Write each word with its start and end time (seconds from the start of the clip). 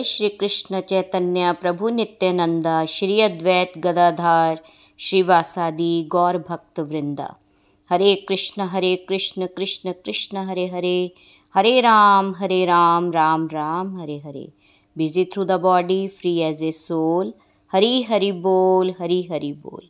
जय 0.00 0.04
श्री 0.04 0.28
कृष्ण 0.28 0.80
चैतन्य, 0.80 1.52
प्रभु 1.52 1.88
नित्यानंदा, 1.88 2.84
श्री 2.84 3.20
अद्वैत 3.20 3.72
गदाधार, 3.78 4.60
श्रीवासादि 4.98 6.08
गौर 6.12 6.38
भक्त 6.38 6.80
वृंदा 6.80 7.26
Hare 7.90 8.14
Krishna 8.28 8.62
Hare 8.62 8.94
Krishna 9.08 9.46
Krishna 9.46 9.92
Krishna, 10.04 10.44
Hare 10.44 10.66
Hare. 10.66 11.12
Hare 11.54 11.80
Rama 11.80 12.32
Hare 12.38 12.64
Rama 12.64 13.10
Rama 13.12 13.46
Rama, 13.52 14.00
Hare 14.00 14.16
Hare. 14.18 14.46
Busy 14.96 15.24
through 15.24 15.44
the 15.44 15.60
body 15.60 16.08
free 16.08 16.36
as 16.38 16.64
a 16.64 16.72
soul 16.72 17.32
Hari 17.72 18.02
Hari 18.02 18.32
बोल, 18.32 18.94
हरी 19.00 19.22
हरि 19.22 19.52
बोल। 19.52 19.88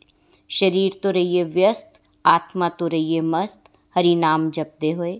शरीर 0.49 0.99
तो 1.03 1.11
रहिए 1.11 1.43
व्यस्त, 1.43 2.01
आत्मा 2.25 2.69
तो 2.69 2.87
रहिए 2.87 3.21
मस्त। 3.21 3.63
हरि 3.95 4.15
नाम 4.15 4.49
जपते 4.51 4.91
हुए। 4.91 5.15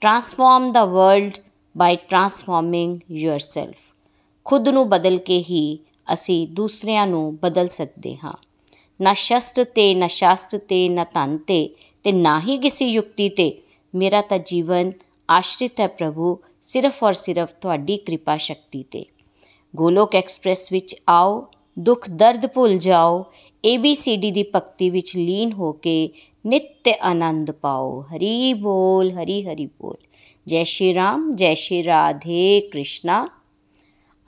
Transform 0.00 0.72
the 0.72 0.88
world 0.94 1.38
by 1.76 1.96
transforming 1.96 2.98
yourself 3.38 3.87
ਖੁਦ 4.48 4.68
ਨੂੰ 4.68 4.88
ਬਦਲ 4.88 5.18
ਕੇ 5.18 5.44
ਹੀ 5.50 5.78
ਅਸੀਂ 6.12 6.48
ਦੂਸਰਿਆਂ 6.48 7.06
ਨੂੰ 7.06 7.36
ਬਦਲ 7.36 7.68
ਸਕਦੇ 7.68 8.16
ਹਾਂ। 8.24 8.32
ਨਾ 9.00 9.14
ਸ਼ਸਤਰ 9.14 9.64
ਤੇ, 9.64 9.94
ਨਾ 9.94 10.06
ਸ਼ਾਸਤਰ 10.06 10.58
ਤੇ, 10.58 10.88
ਨਾ 10.88 11.04
ਧਨ 11.04 11.38
ਤੇ 11.38 11.74
ਤੇ 12.04 12.12
ਨਾ 12.12 12.40
ਹੀ 12.40 12.58
ਕਿਸੇ 12.58 12.86
ਯੁਕਤੀ 12.86 13.28
ਤੇ। 13.28 13.62
ਮੇਰਾ 13.94 14.20
ਤਾਂ 14.20 14.38
ਜੀਵਨ 14.38 14.92
ਆਸ਼ਰਿਤ 15.30 15.80
ਹੈ 15.80 15.86
ਪ੍ਰਭੂ, 15.86 16.38
ਸਿਰਫ 16.60 17.04
ਔਰ 17.04 17.12
ਸਿਰਫ 17.12 17.52
ਤੁਹਾਡੀ 17.52 17.96
ਕਿਰਪਾ 17.96 18.36
ਸ਼ਕਤੀ 18.36 18.82
ਤੇ। 18.82 19.04
ਗੋਲੋਕ 19.76 20.14
ਐਕਸਪ੍ਰੈਸ 20.14 20.72
ਵਿੱਚ 20.72 20.96
ਆਓ, 21.08 21.46
ਦੁੱਖ 21.78 22.10
ਦਰਦ 22.10 22.46
ਭੁੱਲ 22.46 22.78
ਜਾਓ 22.78 23.24
ABCD 23.74 24.32
ਦੀ 24.32 24.42
ਭਗਤੀ 24.42 24.90
ਵਿੱਚ 24.90 25.16
ਲੀਨ 25.16 25.52
ਹੋ 25.52 25.72
ਕੇ 25.72 26.10
ਨਿੱਤ 26.46 26.88
ਆਨੰਦ 27.02 27.50
ਪਾਓ। 27.50 28.00
ਹਰੀ 28.00 28.52
ਬੋਲ, 28.52 29.10
ਹਰੀ 29.10 29.42
ਹਰੀ 29.42 29.66
ਬੋਲ। 29.66 29.96
ਜੈ 30.46 30.62
ਸ਼੍ਰੀ 30.62 30.94
ਰਾਮ, 30.94 31.30
ਜੈ 31.30 31.54
ਸ਼੍ਰੀ 31.54 31.84
ਰਾਧੇ 31.84 32.60
ਕ੍ਰਿਸ਼ਨਾ। 32.60 33.26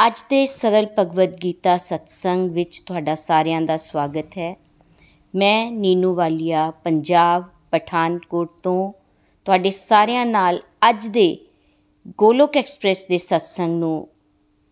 ਅੱਜ 0.07 0.23
ਦੇ 0.31 0.47
ਸਰਲ 0.47 0.87
ਭਗਵਦ 0.99 1.37
ਗੀਤਾ 1.45 1.77
ਸਤਸੰਗ 1.77 2.51
ਵਿੱਚ 2.51 2.81
ਤੁਹਾਡਾ 2.81 3.15
ਸਾਰਿਆਂ 3.15 3.63
ਦਾ 3.63 3.77
ਸਵਾਗਤ 3.77 4.39
ਹੈ। 4.39 4.57
ਮੈਂ 5.35 5.73
ਨੀਨੂ 5.73 6.15
ਵਾਲੀਆ, 6.15 6.71
ਪੰਜਾਬ, 6.71 7.45
ਪਠਾਨਕੋਟ 7.71 8.51
ਤੋਂ 8.63 8.93
ਤੁਹਾਡੇ 9.45 9.71
ਸਾਰਿਆਂ 9.71 10.27
ਨਾਲ 10.27 10.61
ਅੱਜ 10.89 11.07
ਦੇ 11.07 11.39
ਗੋਲੋਕ 12.19 12.57
ਐਕਸਪ੍ਰੈਸ 12.57 13.05
ਦੇ 13.05 13.19
ਸਤਸੰਗ 13.19 13.81
ਨੂੰ, 13.81 14.09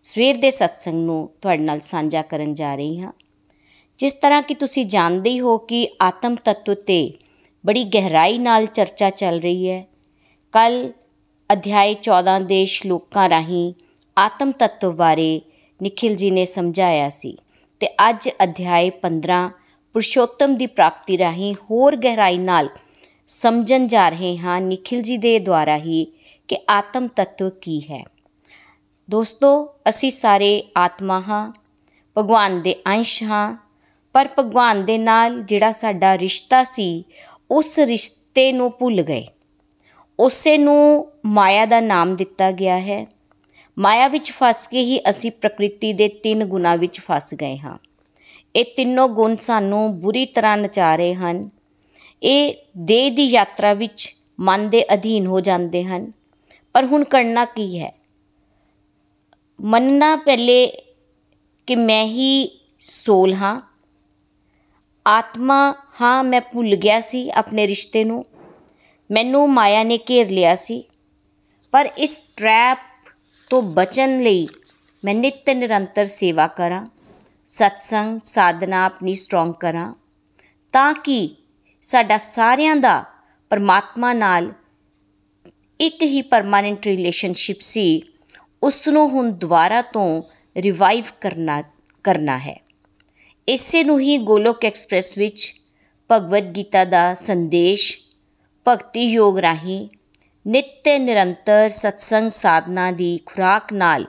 ਸਵੇਰ 0.02 0.36
ਦੇ 0.36 0.50
ਸਤਸੰਗ 0.50 0.94
ਨੂੰ 0.94 1.30
ਤੁਹਾਡੇ 1.42 1.62
ਨਾਲ 1.62 1.80
ਸਾਂਝਾ 1.80 2.22
ਕਰਨ 2.22 2.54
ਜਾ 2.54 2.74
ਰਹੀ 2.74 3.00
ਹਾਂ। 3.00 3.12
ਜਿਸ 3.98 4.12
ਤਰ੍ਹਾਂ 4.12 4.42
ਕਿ 4.42 4.54
ਤੁਸੀਂ 4.54 4.86
ਜਾਣਦੇ 4.86 5.30
ਹੀ 5.30 5.40
ਹੋ 5.40 5.58
ਕਿ 5.58 5.88
ਆਤਮ 6.02 6.34
ਤੱਤਵ 6.34 6.74
ਤੇ 6.74 7.14
ਬੜੀ 7.66 7.84
ਗਹਿਰਾਈ 7.84 8.38
ਨਾਲ 8.38 8.66
ਚਰਚਾ 8.66 9.10
ਚੱਲ 9.10 9.40
ਰਹੀ 9.40 9.70
ਹੈ। 9.70 9.86
ਕੱਲ 10.52 10.92
ਅਧਿਆਇ 11.52 11.94
14 12.02 12.40
ਦੇ 12.40 12.64
ਸ਼ਲੋਕਾਂ 12.64 13.30
ਰਾਹੀਂ 13.30 13.74
ਆਤਮ 14.18 14.52
ਤੱਤਵ 14.52 14.92
ਬਾਰੇ 14.92 15.40
ਨikhil 15.82 16.16
ji 16.16 16.30
ਨੇ 16.30 16.44
ਸਮਝਾਇਆ 16.44 17.08
ਸੀ 17.08 17.38
ਤੇ 17.80 17.88
ਅੱਜ 18.08 18.28
ਅਧਿਆਇ 18.42 18.90
15 18.90 19.50
ਪੁਰਸ਼ੋਤਮ 19.92 20.56
ਦੀ 20.56 20.66
ਪ੍ਰਾਪਤੀ 20.66 21.18
ਰਾਹੀਂ 21.18 21.54
ਹੋਰ 21.54 21.96
ਗਹਿਰਾਈ 21.96 22.38
ਨਾਲ 22.38 22.68
ਸਮਝਣ 23.26 23.86
ਜਾ 23.86 24.08
ਰਹੇ 24.08 24.38
ਹਾਂ 24.38 24.60
ਨikhil 24.60 24.98
ji 24.98 25.20
ਦੇ 25.20 25.38
ਦੁਆਰਾ 25.38 25.76
ਹੀ 25.76 26.12
ਕਿ 26.48 26.58
ਆਤਮ 26.70 27.08
ਤੱਤਵ 27.08 27.50
ਕੀ 27.50 27.80
ਹੈ। 27.80 28.04
ਦੋਸਤੋ, 29.10 29.74
ਅਸੀਂ 29.88 30.10
ਸਾਰੇ 30.10 30.62
ਆਤਮਾ 30.76 31.20
ਹਾਂ, 31.20 31.52
ਭਗਵਾਨ 32.18 32.62
ਦੇ 32.62 32.74
ਅੰਸ਼ 32.86 33.22
ਹਾਂ, 33.22 33.56
ਪਰ 34.12 34.28
ਭਗਵਾਨ 34.38 34.84
ਦੇ 34.84 34.98
ਨਾਲ 34.98 35.42
ਜਿਹੜਾ 35.42 35.72
ਸਾਡਾ 35.72 36.18
ਰਿਸ਼ਤਾ 36.18 36.62
ਸੀ, 36.62 37.04
ਉਸ 37.50 37.78
ਰਿਸ਼ਤੇ 37.78 38.52
ਨੂੰ 38.52 38.72
ਭੁੱਲ 38.78 39.02
ਗਏ। 39.02 39.26
ਉਸੇ 40.20 40.58
ਨੂੰ 40.58 41.12
ਮਾਇਆ 41.26 41.66
ਦਾ 41.66 41.80
ਨਾਮ 41.80 42.16
ਦਿੱਤਾ 42.16 42.50
ਗਿਆ 42.50 42.78
ਹੈ। 42.80 43.06
ਮਾਇਆ 43.78 44.08
ਵਿੱਚ 44.08 44.32
ਫਸ 44.32 44.68
ਕੇ 44.68 44.80
ਹੀ 44.80 45.00
ਅਸੀਂ 45.10 45.30
ਪ੍ਰਕਿਰਤੀ 45.30 45.92
ਦੇ 45.92 46.08
ਤਿੰਨ 46.08 46.44
ਗੁਣਾ 46.44 46.76
ਵਿੱਚ 46.76 47.00
ਫਸ 47.00 47.34
ਗਏ 47.34 47.58
ਹਾਂ। 47.58 47.78
ਇਹ 48.56 48.64
ਤਿੰਨੋਂ 48.76 49.08
ਗੁਣ 49.08 49.36
ਸਾਨੂੰ 49.36 50.00
ਬੁਰੀ 50.00 50.26
ਤਰ੍ਹਾਂ 50.26 50.56
ਨਚਾ 50.56 50.96
ਰਹੇ 50.96 51.14
ਹਨ। 51.14 51.50
ਇਹ 52.22 52.54
ਦੇਹ 52.76 53.12
ਦੀ 53.12 53.24
ਯਾਤਰਾ 53.24 53.74
ਵਿੱਚ 53.74 54.16
ਮਨ 54.40 54.70
ਦੇ 54.70 54.94
ਅਧੀਨ 54.94 55.26
ਹੋ 55.26 55.40
ਜਾਂਦੇ 55.40 55.84
ਹਨ। 55.84 56.12
ਪਰ 56.72 56.86
ਹੁਣ 56.86 57.04
ਕਰਨਾ 57.04 57.44
ਕੀ 57.44 57.78
ਹੈ? 57.78 57.98
ਮੰਨਣਾ 59.60 60.16
ਪਹਿਲੇ 60.16 60.72
ਕਿ 61.66 61.76
ਮੈਂ 61.76 62.04
ਹੀ 62.04 62.60
ਸੋਲ 62.80 63.34
ਹਾਂ। 63.34 63.60
ਆਤਮਾ, 65.06 65.74
ਹਾਂ, 66.00 66.24
ਮੈਂ 66.24 66.40
ਭੁੱਲ 66.40 66.76
ਗਿਆ 66.76 67.00
ਸੀ 67.00 67.30
ਆਪਣੇ 67.30 67.66
ਰਿਸ਼ਤੇ 67.66 68.04
ਨੂੰ। 68.04 68.24
ਮੈਨੂੰ 69.10 69.50
ਮਾਇਆ 69.50 69.82
ਨੇ 69.82 69.98
ਘੇਰ 69.98 70.30
ਲਿਆ 70.30 70.54
ਸੀ। 70.54 70.84
ਪਰ 71.72 71.88
ਇਸ 71.98 72.24
ਟ੍ਰੈਪ 72.36 72.78
ਤੋਂ 73.50 73.62
ਬਚਣ 73.62 74.18
ਲਈ 74.18 74.48
ਮੈਂ 75.04 75.14
ਨਿਤ 75.14 75.50
ਨਿਰੰਤਰ 75.50 76.06
ਸੇਵਾ 76.06 76.46
ਕਰਾਂ, 76.46 76.86
ਸਤਸੰਗ, 77.44 78.20
ਸਾਧਨਾ 78.24 78.84
ਆਪਣੀ 78.84 79.14
ਸਟਰੋਂਗ 79.14 79.52
ਕਰਾਂ, 79.54 79.94
ਤਾਂ 80.72 80.94
ਕਿ 80.94 81.36
ਸਾਡਾ 81.82 82.16
ਸਾਰਿਆਂ 82.16 82.76
ਦਾ 82.76 83.04
ਪਰਮਾਤਮਾ 83.50 84.12
ਨਾਲ 84.12 84.52
ਇੱਕ 85.80 86.02
ਹੀ 86.02 86.22
ਪਰਮਾਨੈਂਟ 86.22 86.86
ਰਿਲੇਸ਼ਨਸ਼ਿਪ 86.86 87.60
ਸੀ 87.60 88.02
ਉਸ 88.62 88.88
ਨੂੰ 88.88 89.08
ਹੁਣ 89.08 89.30
ਦੁਬਾਰਾ 89.32 89.82
ਤੋਂ 89.82 90.22
ਰਿਵਾਈਵ 90.56 91.04
ਕਰਨਾ 91.20 91.62
ਕਰਨਾ 92.04 92.38
ਹੈ। 92.38 92.56
ਇਸੇ 93.48 93.82
ਨੂੰ 93.84 94.00
ਹੀ 94.00 94.16
ਗੋਲੋਕ 94.18 94.64
ਐਕਸਪ੍ਰੈਸ 94.64 95.18
ਵਿੱਚ 95.18 95.52
ਭਗਵਦ 96.10 96.56
ਗੀਤਾ 96.56 96.84
ਦਾ 96.84 97.14
ਸੰਦੇਸ਼, 97.14 97.98
ਭਗਤੀ 98.68 99.04
ਯੋਗ 99.04 99.38
ਰਾਹੀਂ 99.38 99.88
ਨਿੱਤ 100.48 100.88
ਨਿਰੰਤਰ 100.88 101.68
ਸਤਸੰਗ 101.68 102.30
ਸਾਧਨਾ 102.30 102.90
ਦੀ 102.90 103.20
ਖੁਰਾਕ 103.26 103.72
ਨਾਲ 103.72 104.04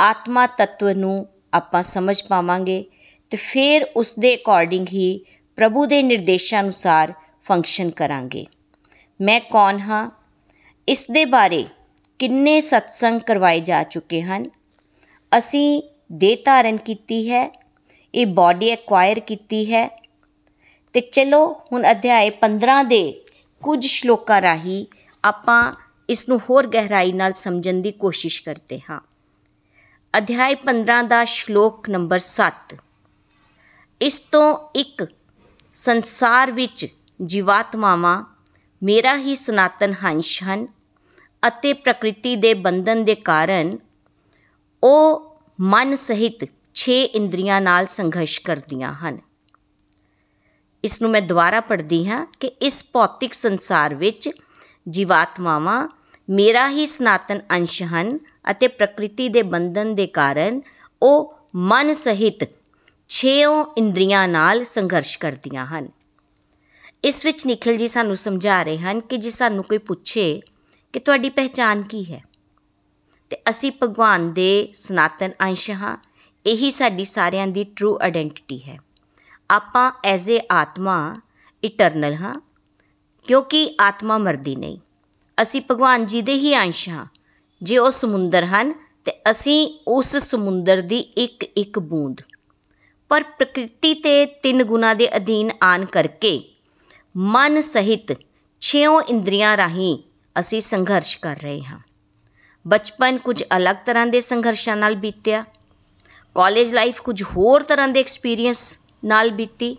ਆਤਮਾ 0.00 0.46
ਤत्व 0.46 0.92
ਨੂੰ 0.94 1.28
ਆਪਾਂ 1.54 1.82
ਸਮਝ 1.82 2.22
ਪਾਵਾਂਗੇ 2.22 2.84
ਤੇ 3.30 3.36
ਫਿਰ 3.36 3.86
ਉਸ 3.96 4.18
ਦੇ 4.18 4.36
ਅਕੋਰਡਿੰਗ 4.36 4.86
ਹੀ 4.88 5.24
ਪ੍ਰਭੂ 5.56 5.86
ਦੇ 5.86 6.02
ਨਿਰਦੇਸ਼ਾਂ 6.02 6.60
ਅਨੁਸਾਰ 6.60 7.12
ਫੰਕਸ਼ਨ 7.40 7.90
ਕਰਾਂਗੇ। 7.90 8.46
ਮੈਂ 9.20 9.40
ਕੌਣ 9.40 9.78
ਹਾਂ? 9.78 10.10
ਇਸ 10.88 11.10
ਦੇ 11.10 11.24
ਬਾਰੇ 11.24 11.66
ਕਿੰਨੇ 12.18 12.60
ਸਤਸੰਗ 12.60 13.20
ਕਰਵਾਏ 13.20 13.60
ਜਾ 13.60 13.82
ਚੁੱਕੇ 13.82 14.22
ਹਨ? 14.22 14.50
ਅਸੀਂ 15.38 15.82
ਦੇਹ 16.12 16.36
ਧਾਰਨ 16.44 16.76
ਕੀਤੀ 16.76 17.30
ਹੈ, 17.32 17.50
ਇਹ 18.14 18.26
ਬਾਡੀ 18.26 18.68
ਐਕਵਾਇਰ 18.68 19.20
ਕੀਤੀ 19.20 19.74
ਹੈ। 19.74 20.08
ਤੇ 20.92 21.00
ਚਲੋ 21.00 21.62
ਹੁਣ 21.72 21.90
ਅਧਿਆਏ 21.90 22.30
15 22.30 22.82
ਦੇ 22.82 23.24
ਕੁਝ 23.62 23.86
ਸ਼ਲੋਕਾਂ 23.86 24.42
ਰਾਹੀਂ 24.42 24.86
ਆਪਾਂ 25.24 25.72
ਇਸ 26.08 26.28
ਨੂੰ 26.28 26.40
ਹੋਰ 26.50 26.66
ਗਹਿਰਾਈ 26.66 27.12
ਨਾਲ 27.12 27.32
ਸਮਝਣ 27.32 27.80
ਦੀ 27.80 27.92
ਕੋਸ਼ਿਸ਼ 27.92 28.42
ਕਰਦੇ 28.42 28.80
ਹਾਂ। 28.90 29.00
ਅਧਿਆਇ 30.18 30.54
15 30.54 31.02
ਦਾ 31.02 31.24
ਸ਼ਲੋਕ 31.24 31.88
ਨੰਬਰ 31.88 32.18
7 32.18 32.76
ਇਸ 34.00 34.20
ਤੋਂ 34.20 34.68
ਇੱਕ, 34.74 35.06
ਸੰਸਾਰ 35.74 36.52
ਵਿੱਚ 36.52 36.86
ਜੀਵਾਤਮਾਵਾਂ 37.26 38.24
ਮੇਰਾ 38.82 39.16
ਹੀ 39.16 39.34
ਸਨਾਤਨ 39.34 39.94
ਹੰਸ਼ 40.04 40.42
ਹਨ 40.42 40.66
ਅਤੇ 41.48 41.72
ਪ੍ਰਕਿਰਤੀ 41.72 42.36
ਦੇ 42.36 42.54
ਬੰਧਨ 42.54 43.04
ਦੇ 43.04 43.14
ਕਾਰਨ 43.14 43.78
ਉਹ 44.84 45.36
ਮਨ 45.60 45.94
ਸਹਿਤ 45.94 46.46
6 46.74 46.92
ਇੰਦਰੀਆਂ 47.14 47.60
ਨਾਲ 47.60 47.86
ਸੰਘਰਸ਼ 47.86 48.40
ਕਰਦੀਆਂ 48.40 48.94
ਹਨ। 48.94 49.18
ਇਸ 50.84 51.02
ਨੂੰ 51.02 51.10
ਮੈਂ 51.10 51.22
ਦੁਬਾਰਾ 51.22 51.60
ਪੜ੍ਹਦੀ 51.60 52.08
ਹਾਂ 52.08 52.26
ਕਿ 52.40 52.46
ਇਸ 52.46 52.84
ਭੌਤਿਕ 52.92 53.34
ਸੰਸਾਰ 53.34 53.94
ਵਿੱਚ 53.94 54.30
ਜੀਵਾਤਮਾਵਾਂ 54.86 55.88
ਮੇਰਾ 56.28 56.68
ਹੀ 56.68 56.86
ਸਨਾਤਨ 56.86 57.40
ਅੰਸ਼ 57.50 57.82
ਹਨ 57.82 58.18
ਅਤੇ 58.50 58.68
ਪ੍ਰਕਿਰਤੀ 58.68 59.28
ਦੇ 59.28 59.42
ਬੰਧਨ 59.42 59.94
ਦੇ 59.94 60.06
ਕਾਰਨ 60.06 60.60
ਉਹ 61.02 61.34
ਮਨ 61.54 61.92
ਸਹਿਤ 61.92 62.48
ਛੇਓ 63.08 63.64
ਇੰਦਰੀਆਂ 63.78 64.28
ਨਾਲ 64.28 64.64
ਸੰਘਰਸ਼ 64.64 65.18
ਕਰਦੀਆਂ 65.18 65.66
ਹਨ। 65.66 65.88
ਇਸ 67.04 67.24
ਵਿੱਚ 67.24 67.46
ਨikhil 67.46 67.76
ਜੀ 67.78 67.88
ਸਾਨੂੰ 67.88 68.16
ਸਮਝਾ 68.16 68.62
ਰਹੇ 68.62 68.78
ਹਨ 68.78 69.00
ਕਿ 69.00 69.16
ਜੇ 69.16 69.30
ਸਾਨੂੰ 69.30 69.64
ਕੋਈ 69.64 69.78
ਪੁੱਛੇ 69.78 70.40
ਕਿ 70.92 71.00
ਤੁਹਾਡੀ 71.00 71.30
ਪਹਿਚਾਨ 71.30 71.82
ਕੀ 71.82 72.04
ਹੈ, 72.12 72.22
ਤੇ 73.30 73.36
ਅਸੀਂ 73.50 73.72
ਭਗਵਾਨ 73.82 74.32
ਦੇ 74.32 74.68
ਸਨਾਤਨ 74.74 75.30
ਅੰਸ਼ 75.42 75.70
ਹਾਂ, 75.70 75.96
ਇਹੀ 76.46 76.70
ਸਾਡੀ 76.70 77.04
ਸਾਰਿਆਂ 77.04 77.46
ਦੀ 77.46 77.64
ਟਰੂ 77.64 77.98
ਆਇਡੈਂਟੀਟੀ 78.02 78.62
ਹੈ। 78.62 78.78
ਆਪਾਂ 79.50 79.92
ਐਜ਼ 80.04 80.30
ਏ 80.30 80.40
ਆਤਮਾ 80.50 81.20
ਇਟਰਨਲ 81.62 82.14
ਹਾਂ 82.14 82.34
ਕਿਉਂਕਿ 83.26 83.74
ਆਤਮਾ 83.80 84.18
ਮਰਦੀ 84.18 84.56
ਨਹੀਂ। 84.56 84.78
ਅਸੀਂ 85.42 85.62
ਭਗਵਾਨ 85.70 86.06
ਜੀ 86.06 86.22
ਦੇ 86.22 86.34
ਹੀ 86.34 86.56
ਅੰਸ਼ 86.56 86.88
ਹਾਂ। 86.88 87.06
ਜੇ 87.62 87.78
ਉਹ 87.78 87.90
ਸਮੁੰਦਰ 87.90 88.44
ਹਨ, 88.44 88.72
ਤੇ 89.04 89.12
ਅਸੀਂ 89.30 89.78
ਉਸ 89.88 90.16
ਸਮੁੰਦਰ 90.16 90.80
ਦੀ 90.80 90.98
ਇੱਕ 90.98 91.44
ਇੱਕ 91.56 91.78
ਬੂੰਦ। 91.78 92.20
ਪਰ 93.08 93.22
ਪ੍ਰਕਿਰਤੀ 93.22 93.94
ਤੇ 93.94 94.26
ਤਿੰਨ 94.26 94.64
ਗੁਣਾ 94.64 94.94
ਦੇ 94.94 95.16
ਅਧੀਨ 95.16 95.50
ਆਨ 95.62 95.84
ਕਰਕੇ 95.84 96.44
ਮਨ 97.16 97.60
ਸਹਿਤ 97.60 98.16
ਛਿਓ 98.60 99.00
ਇੰਦਰੀਆਂ 99.00 99.56
ਰਾਹੀਂ 99.56 99.98
ਅਸੀਂ 100.40 100.60
ਸੰਘਰਸ਼ 100.60 101.18
ਕਰ 101.18 101.36
ਰਹੇ 101.36 101.64
ਹਾਂ। 101.64 101.78
ਬਚਪਨ 102.68 103.18
ਕੁਝ 103.18 103.44
ਅਲੱਗ 103.56 103.76
ਤਰ੍ਹਾਂ 103.86 104.06
ਦੇ 104.06 104.20
ਸੰਘਰਸ਼ਾਂ 104.20 104.76
ਨਾਲ 104.76 104.94
ਬੀਤਿਆ। 104.94 105.44
ਕਾਲਜ 106.34 106.74
ਲਾਈਫ 106.74 107.00
ਕੁਝ 107.00 107.22
ਹੋਰ 107.22 107.62
ਤਰ੍ਹਾਂ 107.62 107.88
ਦੇ 107.88 108.00
ਐਕਸਪੀਰੀਅੰਸ 108.00 108.80
ਨਾਲ 109.04 109.30
ਬੀਤੀ। 109.30 109.76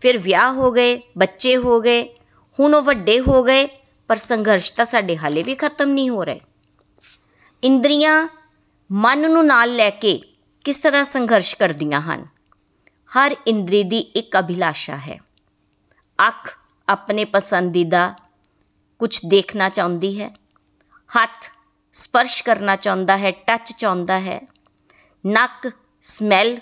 ਫਿਰ 0.00 0.18
ਵਿਆਹ 0.18 0.52
ਹੋ 0.52 0.72
ਗਏ, 0.72 1.00
ਬੱਚੇ 1.18 1.56
ਹੋ 1.56 1.80
ਗਏ 1.80 2.14
ਹੁਣ 2.60 2.74
ਉਹ 2.74 2.82
ਵੱਡੇ 2.82 3.20
ਹੋ 3.20 3.42
ਗਏ, 3.42 3.68
ਪਰ 4.08 4.16
ਸੰਘਰਸ਼ 4.16 4.72
ਤਾਂ 4.72 4.84
ਸਾਡੇ 4.84 5.16
ਹਾਲੇ 5.16 5.42
ਵੀ 5.42 5.54
ਖਤਮ 5.54 5.88
ਨਹੀਂ 5.88 6.10
ਹੋ 6.10 6.24
ਰਹੇ। 6.24 6.40
ਇੰਦਰੀਆਂ 7.64 8.28
ਮਨ 8.92 9.30
ਨੂੰ 9.30 9.46
ਨਾਲ 9.46 9.76
ਲੈ 9.76 9.90
ਕੇ 9.90 10.22
ਕਿਸ 10.64 10.78
ਤਰ੍ਹਾਂ 10.78 11.04
ਸੰਘਰਸ਼ 11.04 11.56
ਕਰਦੀਆਂ 11.56 12.00
ਹਨ? 12.00 12.26
ਹਰ 13.16 13.36
ਇੰਦਰੀ 13.46 13.82
ਦੀ 13.82 13.98
ਇੱਕ 13.98 14.38
ਅਭਿਲਾਸ਼ਾ 14.38 14.96
ਹੈ। 14.96 15.20
ਅੱਖ 16.28 16.58
ਆਪਣੇ 16.88 17.24
ਪਸੰਦੀਦਾ 17.24 18.14
ਕੁਝ 18.98 19.20
ਦੇਖਣਾ 19.26 19.68
ਚਾਹੁੰਦੀ 19.68 20.20
ਹੈ। 20.20 20.34
ਹੱਥ 21.16 21.50
ਸਪਰਸ਼ 21.92 22.44
ਕਰਨਾ 22.44 22.76
ਚਾਹੁੰਦਾ 22.76 23.18
ਹੈ 23.18 23.30
ਟੱਚ 23.30 23.72
ਚਾਹੁੰਦਾ 23.72 24.20
ਹੈ। 24.20 24.40
ਨੱਕ 25.26 25.70
ਸਮੈਲ 26.02 26.58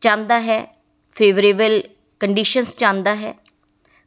ਚਾਹੁੰਦਾ 0.00 0.40
ਹੈ 0.40 0.82
ਫੇਵਰੇਬਲ 1.12 1.82
ਕੰਡੀਸ਼ਨਸ 2.20 2.76
ਚਾਹੁੰਦਾ 2.76 3.14
ਹੈ। 3.14 3.34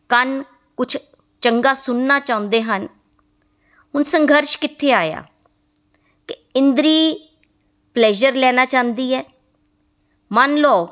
ਕੰਨ 0.10 0.44
ਕੁਝ 0.78 0.98
ਚੰਗਾ 1.42 1.74
ਸੁਣਨਾ 1.74 2.20
ਚਾਹੁੰਦੇ 2.20 2.62
ਹਨ। 2.62 2.88
ਹੁਣ 3.96 4.04
ਸੰਘਰਸ਼ 4.04 4.58
ਕਿੱਥੇ 4.58 4.94
ਆਇਆ? 4.94 5.24
ਕਿ 6.28 6.36
ਇੰਦਰੀ 6.56 7.30
ਪਲੇਜ਼ਰ 7.94 8.36
ਲੈਣਾ 8.36 8.66
ਚਾਹੁੰਦੀ 8.66 9.14
ਹੈ? 9.14 9.26
ਮੰਨ 10.32 10.56
ਲਓ 10.56 10.86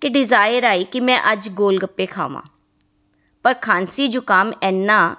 ਕਿ 0.00 0.08
ਡਿਜ਼ਾਇਰ 0.08 0.64
ਆਈ 0.64 0.84
ਕਿ 0.84 1.00
ਮੈਂ 1.00 1.32
ਅੱਜ 1.32 1.48
ਗੋਲ 1.48 1.78
ਗੱਪੇ 1.78 2.06
ਖਾਵਾਂ। 2.06 2.42
ਪਰ 3.42 3.54
ਖਾਂਸੀ 3.54 4.08
ਜ਼ੁਕਾਮ 4.08 4.52
ਇੰਨਾ 4.62 5.16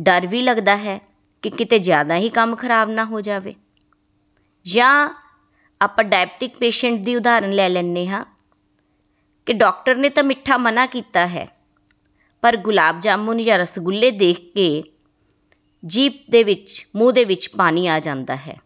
ਡਰ 0.00 0.26
ਵੀ 0.26 0.42
ਲੱਗਦਾ 0.42 0.76
ਹੈ 0.76 1.00
ਕਿ 1.42 1.50
ਕਿਤੇ 1.50 1.78
ਜ਼ਿਆਦਾ 1.78 2.14
ਹੀ 2.14 2.28
ਕੰਮ 2.28 2.56
ਖਰਾਬ 2.56 2.90
ਨਾ 2.90 3.04
ਹੋ 3.04 3.20
ਜਾਵੇ। 3.20 3.54
ਜਾਂ 4.64 5.22
ਆਪਾਂ 5.82 6.04
ਡਾਇਬਟਿਕ 6.04 6.58
ਪੇਸ਼ੈਂਟ 6.58 7.00
ਦੀ 7.00 7.16
ਉਦਾਹਰਨ 7.16 7.52
ਲੈ 7.52 7.68
ਲੈਂਦੇ 7.68 8.08
ਹਾਂ 8.08 8.24
ਕਿ 9.46 9.52
ਡਾਕਟਰ 9.52 9.96
ਨੇ 9.96 10.08
ਤਾਂ 10.08 10.24
ਮਿੱਠਾ 10.24 10.56
ਮਨਾ 10.56 10.86
ਕੀਤਾ 10.86 11.26
ਹੈ। 11.26 11.55
ਪਰ 12.46 12.56
ਗੁਲਾਬ 12.56 13.00
ਜਾਮੁਨ 13.00 13.42
ਜਾਂ 13.42 13.58
ਰਸਗੁੱਲੇ 13.58 14.10
ਦੇਖ 14.10 14.38
ਕੇ 14.38 14.82
ਜੀਭ 15.86 16.12
ਦੇ 16.30 16.44
ਵਿੱਚ, 16.44 16.86
ਮੂੰਹ 16.96 17.12
ਦੇ 17.12 17.24
ਵਿੱਚ 17.24 17.48
ਪਾਣੀ 17.48 17.88
ਆ 17.88 18.00
ਜਾਂਦਾ 18.00 18.36
ਹੈ। 18.36 18.60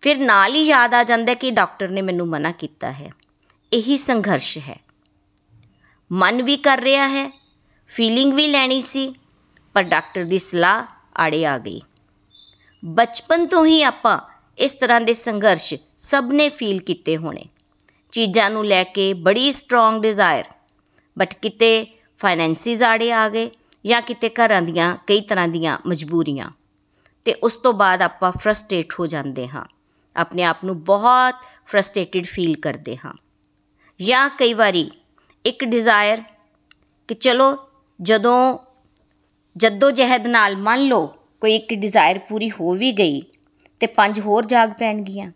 ਫਿਰ 0.00 0.16
ਨਾਲ 0.16 0.54
ਹੀ 0.54 0.62
ਯਾਦ 0.62 0.94
ਆ 0.94 1.04
ਜਾਂਦਾ 1.04 1.34
ਕਿ 1.34 1.50
ਡਾਕਟਰ 1.50 1.88
ਨੇ 1.88 2.02
ਮੈਨੂੰ 2.02 2.28
ਮਨਾ 2.28 2.50
ਕੀਤਾ 2.50 2.92
ਹੈ। 2.92 3.12
ਇਹੀ 3.72 3.96
ਸੰਘਰਸ਼ 3.96 4.58
ਹੈ। 4.58 4.80
ਮਨ 6.12 6.42
ਵੀ 6.42 6.56
ਕਰ 6.56 6.80
ਰਿਹਾ 6.80 7.08
ਹੈ, 7.08 7.40
ਫੀਲਿੰਗ 7.86 8.32
ਵੀ 8.32 8.46
ਲੈਣੀ 8.46 8.80
ਸੀ, 8.80 9.14
ਪਰ 9.74 9.82
ਡਾਕਟਰ 9.82 10.24
ਦੀ 10.24 10.38
ਸਲਾਹ 10.38 10.86
ਆੜੇ 11.16 11.46
ਆ 11.46 11.58
ਗਈ। 11.58 11.82
ਬਚਪਨ 12.84 13.46
ਤੋਂ 13.46 13.66
ਹੀ 13.66 13.82
ਆਪਾਂ 13.82 14.18
ਇਸ 14.58 14.74
ਤਰ੍ਹਾਂ 14.74 15.00
ਦੇ 15.00 15.14
ਸੰਘਰਸ਼ 15.14 15.74
ਸਭ 15.98 16.28
ਨੇ 16.32 16.48
ਫੀਲ 16.48 16.80
ਕੀਤੇ 16.80 17.16
ਹੋਣੇ। 17.16 17.44
ਚੀਜ਼ਾਂ 18.12 18.50
ਨੂੰ 18.50 18.66
ਲੈ 18.66 18.84
ਕੇ 18.84 19.14
ਬੜੀ 19.14 19.52
ਸਟਰੋਂਗ 19.52 20.02
ਡਿਜ਼ਾਇਰ 20.02 20.44
ਬਟ 21.18 21.34
ਕਿਤੇ 21.34 21.98
ਫਾਈਨੈਂਸਿਸ 22.22 22.82
ਆੜੇ 22.82 23.12
ਆ 23.12 23.28
ਗਏ 23.28 23.50
ਜਾਂ 23.86 24.02
ਕਿਤੇ 24.02 24.28
ਘਰਾਂ 24.28 24.62
ਦੀਆਂ 24.62 24.96
ਕਈ 25.06 25.20
ਤਰ੍ਹਾਂ 25.20 25.48
ਦੀਆਂ 25.48 25.78
ਮਜਬੂਰੀਆਂ। 25.86 26.50
ਤੇ 27.24 27.34
ਉਸ 27.34 27.56
ਤੋਂ 27.56 27.72
ਬਾਅਦ 27.72 28.02
ਆਪਾਂ 28.02 28.32
ਫਰਸਟ੍ਰੇਟ 28.32 28.86
ਹੋ 29.00 29.06
ਜਾਂਦੇ 29.06 29.48
ਹਾਂ। 29.48 29.64
ਆਪਣੇ 30.16 30.42
ਆਪ 30.42 30.64
ਨੂੰ 30.64 30.84
ਬਹੁਤ 30.84 31.34
ਫਰਸਟ੍ਰੇਟਿਡ 31.66 32.26
ਫੀਲ 32.26 32.56
ਕਰਦੇ 32.56 32.96
ਹਾਂ। 32.96 33.12
ਜਾਂ 34.00 34.28
ਕਈ 34.28 34.54
ਵਾਰੀ 34.54 34.90
ਇੱਕ 35.46 35.64
ਡਿਜ਼ਾਇਰ 35.64 36.22
ਕਿ 37.08 37.14
ਚਲੋ 37.14 37.68
ਜਦੋਂ 38.02 38.58
ਜੱਦੋ 39.56 39.90
ਜਹਿਦ 39.90 40.26
ਨਾਲ 40.26 40.56
ਮੰਨ 40.56 40.80
ਲਓ 40.80 41.06
ਕੋਈ 41.40 41.56
ਇੱਕ 41.56 41.74
ਡਿਜ਼ਾਇਰ 41.74 42.18
ਪੂਰੀ 42.18 42.50
ਹੋ 42.50 42.74
ਵੀ 42.74 42.92
ਗਈ 42.92 43.22
ਤੇ 43.80 43.86
ਪੰਜ 43.86 44.20
ਹੋਰ 44.20 44.44
ਜਾਗ 44.44 44.70
ਪੈਣਗੀਆਂ। 44.70 45.32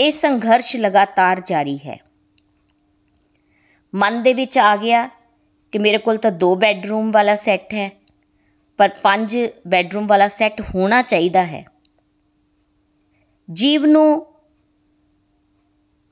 ਇਹ 0.00 0.10
ਸੰਘਰਸ਼ 0.10 0.76
ਲਗਾਤਾਰ 0.76 1.40
ਜਾਰੀ 1.40 1.76
ਹੈ। 1.76 2.00
ਮਨ 3.94 4.22
ਦੇ 4.22 4.34
ਵਿੱਚ 4.34 4.58
ਆ 4.58 4.76
ਗਿਆ 4.76 5.10
ਕਿ 5.72 5.78
ਮੇਰੇ 5.78 5.98
ਕੋਲ 5.98 6.16
ਤਾਂ 6.16 6.30
ਦੋ 6.32 6.54
ਬੈੱਡਰੂਮ 6.56 7.10
ਵਾਲਾ 7.10 7.34
ਸੈੱਟ 7.34 7.74
ਹੈ, 7.74 7.90
ਪਰ 8.78 8.88
ਪੰਜ 9.02 9.36
ਬੈੱਡਰੂਮ 9.66 10.06
ਵਾਲਾ 10.06 10.28
ਸੈੱਟ 10.28 10.60
ਹੋਣਾ 10.74 11.02
ਚਾਹੀਦਾ 11.02 11.44
ਹੈ। 11.44 11.64
ਜੀਵ 13.48 13.86
ਨੂੰ 13.86 14.26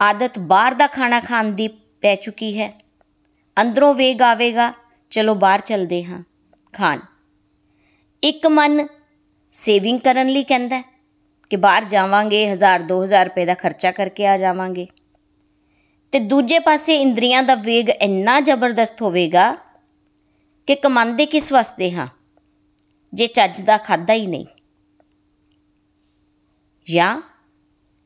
ਆਦਤ 0.01 0.39
ਬਾਹਰ 0.39 0.75
ਦਾ 0.75 0.87
ਖਾਣਾ 0.87 1.21
ਖਾਣ 1.21 1.51
ਦੀ 1.53 1.69
ਪੈ 2.03 2.15
ਚੁੱਕੀ 2.15 2.59
ਹੈ। 2.61 2.73
ਅੰਦਰੋਂ 3.57 3.95
ਵੇਗ 3.95 4.23
ਆਵੇਗਾ, 4.23 4.73
ਚਲੋ 5.13 5.35
ਬਾਹਰ 5.35 5.61
ਚਲਦੇ 5.61 6.03
ਹਾਂ, 6.05 6.23
ਖਾਣ। 6.75 7.01
ਇੱਕ 8.23 8.47
ਮਨ 8.47 8.87
ਸੇਵਿੰਗ 9.53 9.99
ਕਰਨ 10.01 10.29
ਲਈ 10.29 10.43
ਕਹਿੰਦਾ 10.45 10.83
ਕਿ 11.51 11.57
ਬਾਹਰ 11.57 11.85
ਜਾਵਾਂਗੇ 11.85 12.43
1000 12.45 12.83
2000 12.83 13.27
ਰੁਪਏ 13.27 13.45
ਦਾ 13.45 13.55
ਖਰਚਾ 13.55 13.91
ਕਰਕੇ 13.91 14.27
ਆ 14.27 14.37
ਜਾਵਾਂਗੇ। 14.37 14.87
ਤੇ 16.13 16.19
ਦੂਜੇ 16.19 16.59
ਪਾਸੇ 16.59 16.97
ਇੰਦਰੀਆਂ 16.97 17.43
ਦਾ 17.43 17.55
ਵੇਗ 17.55 17.89
ਇੰਨਾ 17.89 18.41
ਜ਼ਬਰਦਸਤ 18.41 19.03
ਹੋਵੇਗਾ 19.03 19.53
ਕਿ 20.67 20.75
ਕਮਾਉਂਦੇ 20.75 21.27
ਕਿਸ 21.27 21.53
ਵਾਸਤੇ 21.53 21.91
ਹਾਂ? 21.93 22.07
ਜੇ 23.15 23.27
ਚੱਜ 23.27 23.61
ਦਾ 23.61 23.77
ਖਾਦਾ 23.77 24.15
ਹੀ 24.15 24.27
ਨਹੀਂ। 24.27 24.47
ਜਾਂ 26.87 27.23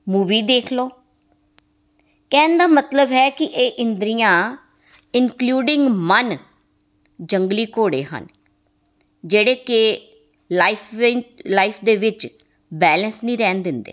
ਮੂਵੀ 0.08 0.42
ਦੇਖ 0.42 0.72
ਲਓ। 0.72 0.88
ਕਹਿਣ 2.30 2.58
ਦਾ 2.58 2.66
ਮਤਲਬ 2.66 3.12
ਹੈ 3.12 3.30
ਕਿ 3.30 3.44
ਇਹ 3.44 3.72
ਇੰਦਰੀਆਂ 3.72 4.56
ਇਨਕਲੂਡਿੰਗ 5.14 5.88
ਮਨ, 5.88 6.36
ਜੰਗਲੀ 7.22 7.66
ਘੋੜੇ 7.66 8.04
ਹਨ, 8.04 8.26
ਜਿਹੜੇ 9.24 9.54
ਕਿ 9.54 10.00
ਲਾਈਫ 10.52 10.94
ਲਾਈਫ 11.46 11.76
ਦੇ 11.84 11.96
ਵਿੱਚ 11.96 12.26
ਬੈਲੈਂਸ 12.74 13.24
ਨਹੀਂ 13.24 13.38
ਰਹਿਣ 13.38 13.62
ਦਿੰਦੇ। 13.62 13.92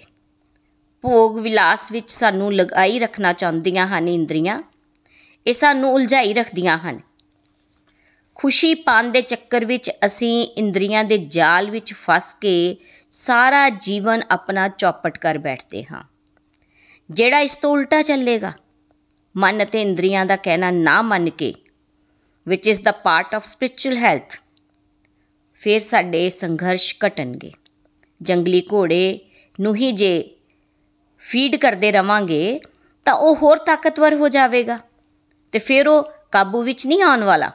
ਭੋਗ 1.01 1.39
ਵਿਲਾਸ 1.39 1.91
ਵਿੱਚ 1.91 2.11
ਸਾਨੂੰ 2.11 2.53
ਲਗਾਈ 2.53 2.99
ਰੱਖਣਾ 2.99 3.33
ਚਾਹੁੰਦੀਆਂ 3.33 3.87
ਹਨ 3.87 4.07
ਇੰਦਰੀਆਂ। 4.07 4.59
ਇਹ 5.47 5.53
ਸਾਨੂੰ 5.53 5.93
ਉਲਝਾਈ 5.93 6.33
ਰੱਖਦੀਆਂ 6.33 6.77
ਹਨ। 6.77 6.99
ਖੁਸ਼ੀ 8.35 8.73
ਪਾਣ 8.73 9.03
ਦੇ 9.03 9.21
ਚੱਕਰ 9.21 9.65
ਵਿੱਚ 9.65 9.91
ਅਸੀਂ 10.05 10.47
ਇੰਦਰੀਆਂ 10.57 11.03
ਦੇ 11.03 11.17
ਜਾਲ 11.17 11.69
ਵਿੱਚ 11.69 11.93
ਫਸ 11.93 12.37
ਕੇ 12.41 12.77
ਸਾਰਾ 13.09 13.69
ਜੀਵਨ 13.69 14.21
ਆਪਣਾ 14.31 14.67
ਚੌਪਟ 14.67 15.17
ਕਰ 15.17 15.37
ਬੈਠਦੇ 15.37 15.83
ਹਾਂ। 15.83 16.03
ਜਿਹੜਾ 17.11 17.39
ਇਸ 17.39 17.55
ਤੋਂ 17.55 17.71
ਉਲਟਾ 17.71 18.01
ਚੱਲੇਗਾ। 18.01 18.53
ਮਨ 19.37 19.63
ਅਤੇ 19.63 19.81
ਇੰਦਰੀਆਂ 19.81 20.25
ਦਾ 20.25 20.35
ਕਹਿਣਾ 20.35 20.71
ਨਾ 20.71 21.01
ਮੰਨ 21.01 21.29
ਕੇ 21.29 21.53
which 22.47 22.67
is 22.67 22.81
the 22.81 22.91
part 22.91 23.35
of 23.35 23.45
spiritual 23.45 23.97
health 23.97 24.35
ਫਿਰ 25.53 25.81
ਸਾਡੇ 25.81 26.29
ਸੰਘਰਸ਼ 26.29 26.95
ਘਟਣਗੇ। 27.07 27.51
ਜੰਗਲੀ 28.21 28.61
ਘੋੜੇ 28.73 29.19
ਨੂੰ 29.61 29.75
ਹੀ 29.75 29.91
ਜੇ 29.91 30.35
ਫੀਡ 31.21 31.55
ਕਰਦੇ 31.55 31.91
ਰਵਾਂਗੇ, 31.91 32.59
ਤਾਂ 33.05 33.13
ਉਹ 33.13 33.35
ਹੋਰ 33.35 33.57
ਤਾਕਤਵਰ 33.57 34.13
ਹੋ 34.13 34.29
ਜਾਵੇਗਾ 34.29 34.79
ਤੇ 35.51 35.59
ਫਿਰ 35.59 35.87
ਉਹ 35.87 36.11
ਕਾਬੂ 36.31 36.61
ਵਿੱਚ 36.63 36.87
ਨਹੀਂ 36.87 37.03
ਆਉਣ 37.03 37.23
ਵਾਲਾ। 37.23 37.51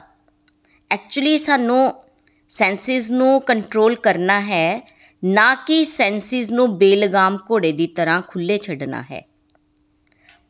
ਐਕਚੁਅਲੀ 0.91 1.37
ਸਾਨੂੰ 1.37 2.03
ਸੈਂਸਿਸ 2.49 3.09
ਨੂੰ 3.11 3.41
ਕੰਟਰੋਲ 3.41 3.95
ਕਰਨਾ 3.95 4.39
ਹੈ, 4.41 4.95
ਨਾ 5.23 5.55
ਕਿ 5.55 5.83
ਸੈਂਸਿਸ 5.85 6.51
ਨੂੰ 6.51 6.77
ਬੇਲਗਾਮ 6.77 7.37
ਘੋੜੇ 7.51 7.71
ਦੀ 7.71 7.87
ਤਰ੍ਹਾਂ 7.87 8.21
ਖੁੱਲੇ 8.27 8.57
ਛੱਡਣਾ 8.57 9.01
ਹੈ। 9.01 9.27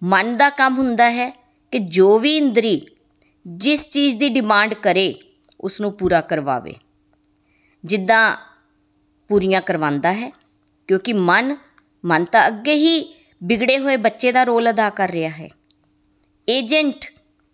ਮਨ 0.04 0.38
ਦਾ 0.38 0.50
ਕੰਮ 0.50 0.78
ਹੁੰਦਾ 0.78 1.12
ਹੈ 1.12 1.30
ਕਿ 1.72 1.80
ਜੋ 1.80 2.20
ਵੀ 2.20 2.38
ਇੰਦਰੀ 2.38 2.88
ਜਿਸ 3.48 3.90
ਚੀਜ਼ 3.90 4.18
ਦੀ 4.18 4.30
ਡਿਮਾਂਡ 4.30 4.74
ਕਰੇ 4.74 5.16
ਉਸ 5.62 5.82
ਨੂੰ 5.82 5.94
ਪੂਰਾ 5.94 6.22
ਕਰਵਾਵੇ। 6.22 6.76
ਜਿੱਦਾਂ 7.86 8.38
ਪੂਰੀਆਂ 9.28 9.62
ਕਰਵਾਉਂਦਾ 9.62 10.14
ਹੈ, 10.14 10.30
ਕਿਉਂਕਿ 10.88 11.14
ਮਨ 11.14 11.58
ਮਨ 12.06 12.26
ਤਾਂ 12.26 12.48
ਅੱਗੇ 12.48 12.74
ਹੀ 12.74 13.16
ਵਿਗੜੇ 13.44 13.80
ਹੋਏ 13.80 13.98
ਬੱਚੇ 13.98 14.32
ਦਾ 14.32 14.44
ਰੋਲ 14.44 14.70
ਅਦਾ 14.70 14.90
ਕਰ 14.90 15.10
ਰਿਹਾ 15.10 15.30
ਹੈ। 15.30 15.50
ਏਜੰਟ 16.50 17.06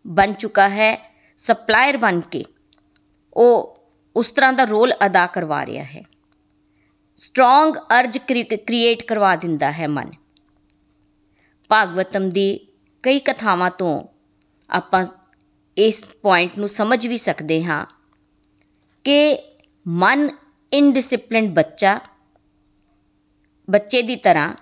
ਬਣ 0.07 0.33
ਚੁੱਕਾ 0.33 0.69
ਹੈ, 0.69 1.15
ਸਪਲਾਇਰ 1.37 1.97
ਬਣ 1.97 2.19
ਕੇ। 2.19 2.45
ਉਹ 3.33 3.83
ਉਸ 4.15 4.31
ਤਰ੍ਹਾਂ 4.31 4.53
ਦਾ 4.53 4.63
ਰੋਲ 4.63 4.93
ਅਦਾ 5.05 5.27
ਕਰਵਾ 5.27 5.65
ਰਿਹਾ 5.65 5.83
ਹੈ। 5.83 6.03
ਸਟਰੋਂਗ 7.15 7.75
ਅਰਜ 7.99 8.17
ਕ੍ਰੀਏਟ 8.57 9.03
ਕਰਵਾ 9.03 9.35
ਦਿੰਦਾ 9.35 9.71
ਹੈ 9.71 9.87
ਮਨ। 9.87 10.11
ਭਾਗਵਤਮ 11.69 12.29
ਦੀ 12.29 12.67
ਕਈ 13.03 13.19
ਕਥਾਵਾਂ 13.19 13.71
ਤੋਂ 13.71 14.03
ਆਪਾਂ 14.69 15.05
ਇਸ 15.77 16.05
ਪੁਆਇੰਟ 16.05 16.59
ਨੂੰ 16.59 16.67
ਸਮਝ 16.67 17.07
ਵੀ 17.07 17.17
ਸਕਦੇ 17.17 17.63
ਹਾਂ 17.63 17.85
ਕਿ 19.03 19.37
ਮਨ 19.87 20.29
ਇਨਡਿਸਪਲਿਨਡ 20.73 21.53
ਬੱਚਾ 21.53 21.99
ਬੱਚੇ 23.69 24.01
ਦੀ 24.01 24.15
ਤਰ੍ਹਾਂ 24.15 24.55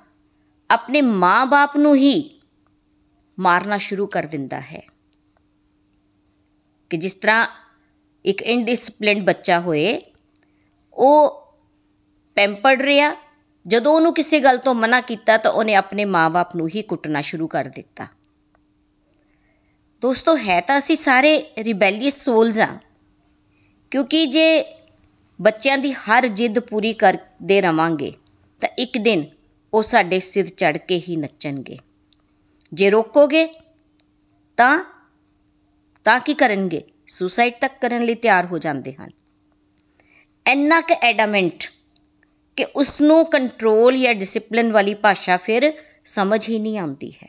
ਆਪਣੇ 0.71 1.01
ਮਾਂ-ਬਾਪ 1.01 1.77
ਨੂੰ 1.77 1.95
ਹੀ 1.95 2.41
ਮਾਰਨਾ 3.39 3.77
ਸ਼ੁਰੂ 3.77 4.07
ਕਰ 4.07 4.23
ਦਿੰਦਾ 4.23 4.59
ਹੈ। 4.59 4.87
ਕਿ 6.89 6.97
ਜਿਸ 6.97 7.13
ਤਰ੍ਹਾਂ 7.13 7.47
ਇੱਕ 8.25 8.41
ਇਨਡਿਸਪਲਿਨਡ 8.41 9.25
ਬੱਚਾ 9.25 9.59
ਹੋਏ, 9.59 10.01
ਉਹ 10.93 11.41
ਪੈਂਪਰਡ 12.35 12.81
ਰਿਹਾ, 12.81 13.15
ਜਦੋਂ 13.67 13.95
ਉਹਨੂੰ 13.95 14.13
ਕਿਸੇ 14.13 14.39
ਗੱਲ 14.39 14.57
ਤੋਂ 14.57 14.75
ਮਨਾ 14.75 15.01
ਕੀਤਾ 15.01 15.37
ਤਾਂ 15.37 15.51
ਉਹਨੇ 15.51 15.75
ਆਪਣੇ 15.75 16.05
ਮਾਪੇ 16.05 16.57
ਨੂੰ 16.57 16.69
ਹੀ 16.75 16.81
ਕੁੱਟਣਾ 16.81 17.21
ਸ਼ੁਰੂ 17.21 17.47
ਕਰ 17.47 17.65
ਦਿੱਤਾ। 17.65 18.07
ਦੋਸਤੋ, 20.01 20.37
ਹੈ 20.37 20.61
ਤਾਂ 20.61 20.77
ਅਸੀਂ 20.77 20.95
ਸਾਰੇ 20.95 21.51
ਰਿਬੈਲੀਅਸ 21.57 22.23
ਸੋਲਸ 22.23 22.59
ਆ 22.59 22.77
ਕਿਉਂਕਿ 23.91 24.25
ਜੇ 24.25 24.77
ਬੱਚਿਆਂ 25.41 25.77
ਦੀ 25.77 25.91
ਹਰ 25.91 26.27
ਜਿੱਦ 26.27 26.59
ਪੂਰੀ 26.59 26.93
ਕਰਦੇ 26.93 27.61
ਰਵਾਂਗੇ 27.61 28.13
ਤਾਂ 28.61 28.69
ਇੱਕ 28.79 28.97
ਦਿਨ 28.97 29.25
ਉਹ 29.73 29.83
ਸਾਡੇ 29.83 30.19
ਸਿਰ 30.19 30.49
ਚੜ 30.49 30.77
ਕੇ 30.77 31.01
ਹੀ 31.09 31.15
ਨੱਚਣਗੇ। 31.15 31.77
ਜੇ 32.73 32.89
ਰੋਕੋਗੇ 32.89 33.45
ਤਾਂ 34.57 34.85
ਤਾਂ 36.03 36.19
ਕੀ 36.19 36.33
ਕਰਨਗੇ? 36.33 36.81
ਸੁਸਾਈਡ 37.07 37.53
ਤੱਕ 37.61 37.73
ਕਰਨ 37.81 38.03
ਲਈ 38.03 38.15
ਤਿਆਰ 38.15 38.45
ਹੋ 38.45 38.57
ਜਾਂਦੇ 38.57 38.93
ਹਨ। 38.93 39.09
ਇੰਨਾ 40.47 40.81
ਕਿ 40.81 40.95
ਐਡਾਮੈਂਟ 41.01 41.63
ਕਿ 42.55 42.65
ਉਸ 42.75 43.01
ਨੂੰ 43.01 43.25
ਕੰਟਰੋਲ 43.25 43.97
ਜਾਂ 43.97 44.15
ਡਿਸਪਲਿਨ 44.15 44.71
ਵਾਲੀ 44.71 44.93
ਭਾਸ਼ਾ 44.93 45.37
ਫਿਰ 45.37 45.73
ਸਮਝ 46.05 46.49
ਹੀ 46.49 46.59
ਨਹੀਂ 46.59 46.79
ਆਉਂਦੀ 46.79 47.11
ਹੈ। 47.11 47.27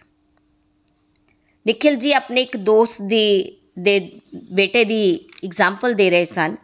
ਨikhil 1.69 1.99
ਜੀ 1.99 2.13
ਆਪਣੇ 2.13 2.43
ਇੱਕ 2.43 2.57
ਦੋਸਤ 2.57 3.03
ਦੀ, 3.03 3.57
ਦੇ 3.79 4.13
ਬੇਟੇ 4.53 4.85
ਦੀ 4.85 5.29
ਐਗਜ਼ਾਮਪਲ 5.45 5.95
ਦੇ 5.95 6.11
ਰਹੇ 6.11 6.25
ਸਨ 6.25 6.57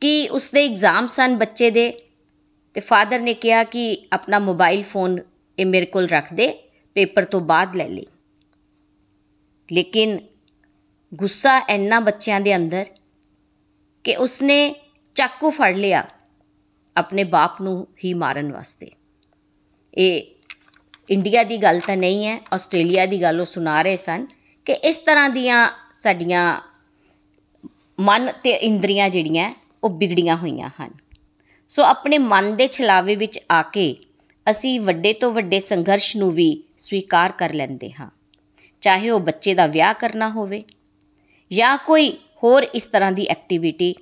ਕਿ 0.00 0.28
ਉਸਦੇ 0.32 0.64
ਐਗਜ਼ਾਮ 0.64 1.06
ਸਨ 1.06 1.36
ਬੱਚੇ 1.36 1.70
ਦੇ। 1.70 2.05
ਤੇ 2.76 2.80
ਫਾਦਰ 2.80 3.20
ਨੇ 3.20 3.34
ਕਿਹਾ 3.34 3.64
ਕਿ 3.64 4.06
ਆਪਣਾ 4.12 4.38
ਮੋਬਾਈਲ 4.38 4.82
ਫੋਨ 4.82 5.18
ਇਹ 5.58 5.66
ਮੇਰੇ 5.66 5.86
ਕੋਲ 5.86 6.08
ਰੱਖ 6.08 6.32
ਦੇ, 6.32 6.58
ਪੇਪਰ 6.94 7.24
ਤੋਂ 7.24 7.40
ਬਾਅਦ 7.40 7.76
ਲੈ 7.76 7.88
ਲਈ। 7.88 8.06
ਲੇਕਿਨ 9.72 10.18
ਗੁੱਸਾ 11.14 11.58
ਇੰਨਾ 11.58 12.00
ਬੱਚਿਆਂ 12.00 12.40
ਦੇ 12.40 12.56
ਅੰਦਰ 12.56 12.86
ਕਿ 14.04 14.16
ਉਸਨੇ 14.16 14.74
ਚਾਕੂ 15.14 15.50
ਫੜ 15.50 15.76
ਲਿਆ 15.76 16.04
ਆਪਣੇ 16.96 17.24
ਬਾਪ 17.24 17.62
ਨੂੰ 17.62 17.88
ਹੀ 18.04 18.14
ਮਾਰਨ 18.14 18.52
ਵਾਸਤੇ। 18.52 18.90
ਇਹ 19.94 20.22
ਇੰਡੀਆ 21.10 21.42
ਦੀ 21.42 21.56
ਗੱਲ 21.56 21.80
ਤਾਂ 21.80 21.96
ਨਹੀਂ 21.96 22.26
ਹੈ, 22.26 22.40
ਆਸਟ੍ਰੇਲੀਆ 22.52 23.06
ਦੀ 23.06 23.22
ਗੱਲ 23.22 23.40
ਉਹ 23.40 23.46
ਸੁਣਾ 23.46 23.82
ਰਹੇ 23.82 23.96
ਸਨ 23.96 24.26
ਕਿ 24.64 24.72
ਇਸ 24.72 24.98
ਤਰ੍ਹਾਂ 24.98 25.30
ਦੀਆਂ 25.30 25.70
ਸਾਡੀਆਂ 25.94 26.60
ਮਨ 28.00 28.32
ਤੇ 28.42 28.50
ਇੰਦਰੀਆਂ 28.50 29.10
ਜਿਹੜੀਆਂ 29.10 29.54
ਉਹ 29.84 29.98
ਵਿਗੜੀਆਂ 29.98 30.36
ਹੋਈਆਂ 30.36 30.70
ਹਨ। 30.82 31.05
ਸੋ 31.70 31.82
ਆਪਣੇ 31.82 32.18
ਮਨ 32.18 32.54
ਦੇ 32.56 32.66
ਛਲਾਵੇ 32.66 33.16
ਵਿੱਚ 33.16 33.38
ਆ 33.50 33.62
ਕੇ 33.62 33.94
ਅਸੀਂ 34.46 34.80
ਵੱਡੇ 34.80 35.12
ਤੋਂ 35.12 35.32
ਵੱਡੇ 35.32 35.60
ਸੰਘਰਸ਼ 35.60 36.16
ਨੂੰ 36.16 36.30
ਵੀ 36.32 36.62
ਸਵੀਕਾਰ 36.76 37.32
ਕਰ 37.32 37.52
ਲੈਂਦੇ 37.52 37.90
ਹਾਂ, 37.92 38.10
ਚਾਹੇ 38.82 39.10
ਉਹ 39.10 39.20
ਬੱਚੇ 39.20 39.54
ਦਾ 39.54 39.66
ਵਿਆਹ 39.66 39.94
ਕਰਨਾ 39.94 40.28
ਹੋਵੇ 40.28 40.62
ਜਾਂ 41.50 41.76
ਕੋਈ 41.78 42.10
ਹੋਰ 42.44 42.62
ਇਸ 42.74 42.86
ਤਰ੍ਹਾਂ 42.86 43.12
ਦੀ 43.12 43.26
ਐਕਟੀਵਿਟੀ 43.26 43.94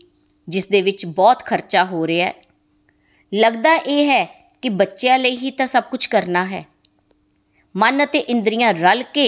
ਜਿਸ 0.48 0.66
ਦੇ 0.66 0.82
ਵਿੱਚ 0.82 1.06
ਬਹੁਤ 1.06 1.44
ਖਰਚਾ 1.44 1.84
ਹੋ 1.84 2.06
ਰਿਹਾ 2.06 2.26
ਹੈ। 2.26 2.34
ਲੱਗਦਾ 3.32 3.74
ਇਹ 3.74 4.08
ਹੈ 4.08 4.24
ਕਿ 4.62 4.68
ਬੱਚਿਆਂ 4.68 5.18
ਲਈ 5.18 5.36
ਹੀ 5.36 5.50
ਤਾਂ 5.50 5.66
ਸਭ 5.66 5.82
ਕੁਝ 5.82 6.06
ਕਰਨਾ 6.06 6.44
ਹੈ। 6.44 6.64
ਮਨ 7.74 8.04
ਅਤੇ 8.04 8.18
ਇੰਦਰੀਆਂ 8.18 8.72
ਰਲ 8.74 9.02
ਕੇ 9.02 9.26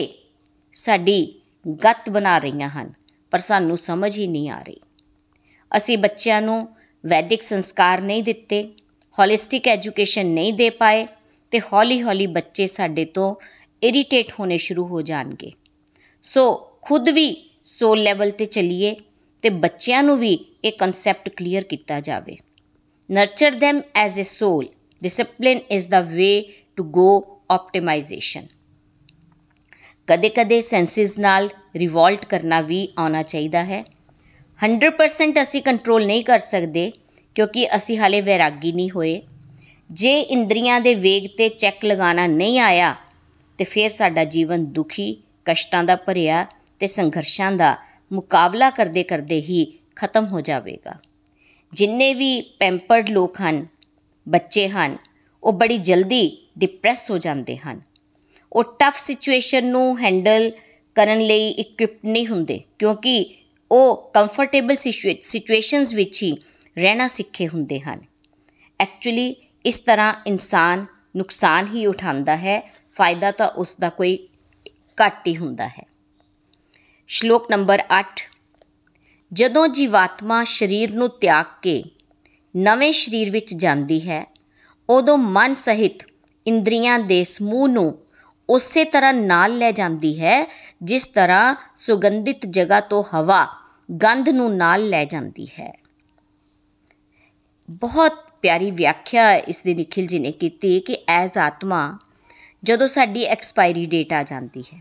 ਸਾਡੀ 0.75 1.41
ਗੱਤ 1.85 2.11
ਬਣਾ 2.11 2.39
ਰਹੀਆਂ 2.39 2.69
ਹਨ, 2.69 2.93
ਪਰ 3.33 3.39
ਸਾਨੂੰ 3.39 3.77
ਸਮਝ 3.79 4.19
ਹੀ 4.19 4.27
ਨਹੀਂ 4.27 4.51
ਆ 4.51 4.61
ਰਹੀ। 4.63 4.81
ਅਸੀਂ 5.73 5.99
ਬੱਚਿਆਂ 5.99 6.41
ਨੂੰ 6.43 6.69
ਵੈਦਿਕ 7.07 7.43
ਸੰਸਕਾਰ 7.43 8.01
ਨਹੀਂ 8.01 8.23
ਦਿੱਤੇ 8.23 8.73
ਹੋਲਿਸਟਿਕ 9.19 9.69
ਐਜੂਕੇਸ਼ਨ 9.69 10.27
ਨਹੀਂ 10.27 10.55
ਦੇ 10.55 10.71
ਪਾਏ 10.71 11.07
ਤੇ 11.51 11.61
ਹੌਲੀ-ਹੌਲੀ 11.61 12.27
ਬੱਚੇ 12.27 12.67
ਸਾਡੇ 12.67 13.05
ਤੋਂ 13.05 13.35
ਇਰੀਟੇਟ 13.83 14.33
ਹੋਣੇ 14.41 14.59
ਸ਼ੁਰੂ 14.59 14.87
ਹੋ 14.87 15.03
ਜਾਣਗੇ। 15.03 15.53
ਸੋ 16.23 16.71
ਖੁਦ 16.83 17.09
ਵੀ 17.09 17.51
ਸੋਲ 17.63 18.03
ਲੈਵਲ 18.03 18.31
ਤੇ 18.31 18.45
ਚੱਲੀਏ 18.45 18.97
ਤੇ 19.43 19.51
ਬੱਚਿਆਂ 19.51 20.03
ਨੂੰ 20.03 20.19
ਵੀ 20.19 20.45
ਇਹ 20.65 20.73
ਕਨਸੈਪਟ 20.73 21.29
ਕਲੀਅਰ 21.29 21.65
ਕੀਤਾ 21.65 22.01
ਜਾਵੇ। 22.01 22.37
Nurture 23.11 23.53
them 23.53 23.83
as 23.95 24.21
a 24.21 24.23
soul 24.23 24.69
discipline 25.03 25.61
is 25.71 25.89
the 25.89 26.01
way 26.01 26.53
to 26.77 26.85
go 26.85 27.41
optimization 27.51 28.47
ਕਦੇ-ਕਦੇ 30.07 30.61
ਸੈਂਸਿਸ 30.61 31.19
ਨਾਲ 31.19 31.49
ਰਿਵੋਲਟ 31.77 32.27
ਕਰਨਾ 32.27 32.61
ਵੀ 32.61 32.89
ਆਉਣਾ 32.99 33.23
ਚਾਹੀਦਾ 33.23 33.65
ਹੈ। 33.65 33.85
100% 34.65 35.43
ਅਸੀਂ 35.43 35.63
ਕੰਟਰੋਲ 35.63 36.07
ਨਹੀਂ 36.07 36.25
ਕਰ 36.25 36.39
ਸਕਦੇ, 36.39 36.93
ਕਿਉਂਕਿ 37.35 37.77
ਅਸੀਂ 37.77 37.99
ਹਾਲੇ 37.99 38.21
ਵੈਰਾਗੀ 38.21 38.73
ਨਹੀਂ 38.73 38.91
ਹੋਏ। 38.91 39.23
ਜੇ 39.91 40.21
ਇੰਦਰੀਆਂ 40.21 40.81
ਦੇ 40.81 40.95
ਵੇਗ 40.95 41.27
ਤੇ 41.39 41.49
ਚੈੱਕ 41.49 41.85
ਲਗਾਉਣਾ 41.85 42.27
ਨਹੀਂ 42.27 42.61
ਆਇਆ, 42.61 42.95
ਤੇ 43.59 43.65
ਫਿਰ 43.65 43.91
ਸਾਡਾ 43.91 44.25
ਜੀਵਨ 44.25 44.65
ਦੁਖੀ, 44.65 45.17
ਕਸ਼ਟਾਂ 45.45 45.85
ਦਾ 45.85 45.97
ਭਰਿਆ 45.97 46.47
ਤੇ 46.79 46.87
ਸੰਘਰਸ਼ਾਂ 46.87 47.53
ਦਾ 47.53 47.77
ਮੁਕਾਬਲਾ 48.13 48.71
ਕਰਦੇ 48.71 49.03
ਕਰਦੇ 49.03 49.41
ਹੀ 49.41 49.79
ਖਤਮ 49.97 50.27
ਹੋ 50.27 50.41
ਜਾਵੇਗਾ। 50.41 50.95
ਜਿੰਨੇ 51.73 52.15
ਵੀ 52.15 52.41
ਪੈਂਪਰਡ 52.41 53.11
ਲੋਕ 53.11 53.41
ਹਨ, 53.41 53.67
ਬੱਚੇ 54.29 54.69
ਹਨ, 54.69 54.97
ਉਹ 55.45 55.53
ਬੜੀ 55.53 55.79
ਜਲਦੀ 55.79 56.47
ਡਿਪਰੈਸ 56.59 57.11
ਹੋ 57.11 57.19
ਜਾਂਦੇ 57.19 57.57
ਹਨ। 57.57 57.81
ਉਹ 58.53 58.65
ਟਫ 58.65 58.99
ਸਿਚੁਏਸ਼ਨ 58.99 59.67
ਨੂੰ 59.67 59.99
ਹੈਂਡਲ 59.99 60.51
ਕਰਨ 60.95 61.21
ਲਈ 61.21 61.51
ਇਕਵਿਪਡ 61.51 62.09
ਨਹੀਂ 62.09 62.27
ਹੁੰਦੇ, 62.27 62.61
ਕਿਉਂਕਿ 62.79 63.35
ਉਹ 63.71 64.11
ਕੰਫਰਟੇਬਲ 64.15 64.77
ਸਿਚੁਏਸ਼ਨਸ 65.23 65.95
ਵਿੱਚ 65.95 66.23
ਹੀ 66.23 66.37
ਰਹਿਣਾ 66.79 67.07
ਸਿੱਖੇ 67.07 67.49
ਹੁੰਦੇ 67.49 67.81
ਹਨ। 67.81 68.01
ਐਕਚੁਅਲੀ 68.81 69.35
ਇਸ 69.65 69.79
ਤਰ੍ਹਾਂ 69.79 70.15
ਇਨਸਾਨ 70.27 70.87
ਨੁਕਸਾਨ 71.17 71.67
ਹੀ 71.67 71.87
ਉਠਾਉਂਦਾ 71.87 72.37
ਹੈ, 72.37 72.73
ਫਾਇਦਾ 72.95 73.31
ਤਾਂ 73.31 73.49
ਉਸ 73.49 73.77
ਦਾ 73.81 73.89
ਕੋਈ 73.89 74.29
ਘੱਟ 74.99 75.27
ਹੀ 75.27 75.37
ਹੁੰਦਾ 75.37 75.69
ਹੈ। 75.69 75.87
ਸ਼ਲੋਕ 77.07 77.51
ਨੰਬਰ 77.51 77.83
8 78.01 78.23
ਜਦੋਂ 79.33 79.69
ਜੀਵਾਤਮਾ 79.69 80.45
ਸਰੀਰ 80.45 80.95
ਨੂੰ 80.95 81.09
ਤਿਆਗ 81.11 81.47
ਕੇ 81.63 81.83
ਨਵੇਂ 82.57 82.93
ਸਰੀਰ 82.93 83.31
ਵਿੱਚ 83.31 83.55
ਜਾਂਦੀ 83.55 84.01
ਹੈ, 84.01 84.25
ਉਦੋਂ 84.89 85.19
ਮਨ 85.19 85.55
ਸਹਿਤ 85.55 86.07
ਇੰਦਰੀਆਂ 86.47 86.99
ਦੇ 86.99 87.25
ਸਮੂਹ 87.25 87.69
ਨੂੰ 87.69 87.99
ਉਸੇ 88.49 88.85
ਤਰ੍ਹਾਂ 88.85 89.13
ਨਾਲ 89.15 89.57
ਲੈ 89.59 89.71
ਜਾਂਦੀ 89.71 90.21
ਹੈ, 90.21 90.47
ਜਿਸ 90.83 91.07
ਤਰ੍ਹਾਂ 91.07 91.55
ਸੁਗੰਧਿਤ 91.77 92.47
ਜਗ੍ਹਾ 92.47 92.81
ਤੋਂ 92.81 93.03
ਹਵਾ 93.15 93.47
ਗੰਧ 94.03 94.29
ਨੂੰ 94.29 94.57
ਨਾਲ 94.57 94.89
ਲੈ 94.89 95.05
ਜਾਂਦੀ 95.05 95.47
ਹੈ। 95.61 95.73
ਬਹੁਤ 97.69 98.25
ਪਿਆਰੀ 98.43 98.71
ਵਿਆਖਿਆ 98.71 99.33
ਇਸ 99.35 99.63
ਦੀ 99.63 99.75
ਨikhil 99.75 100.07
ji 100.07 100.21
ਨੇ 100.21 100.33
ਕੀਤੀ 100.33 100.81
ਕਿ 100.81 100.97
ਐਜ਼ 101.09 101.39
ਆਤਮਾ 101.39 101.99
ਜਦੋਂ 102.65 102.87
ਸਾਡੀ 102.87 103.23
ਐਕਸਪਾਇਰੀ 103.25 103.87
ਡੇਟ 103.87 104.13
ਆ 104.13 104.23
ਜਾਂਦੀ 104.23 104.63
ਹੈ 104.63 104.81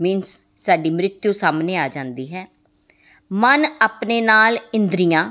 ਮੀਨਸ 0.00 0.46
ਸਾਡੀ 0.56 0.90
ਮ੍ਰਿਤਿਉ 0.90 1.32
ਸਾਹਮਣੇ 1.32 1.76
ਆ 1.76 1.88
ਜਾਂਦੀ 1.88 2.34
ਹੈ, 2.34 2.46
ਮਨ 3.32 3.66
ਆਪਣੇ 3.82 4.20
ਨਾਲ 4.20 4.58
ਇੰਦਰੀਆਂ 4.74 5.30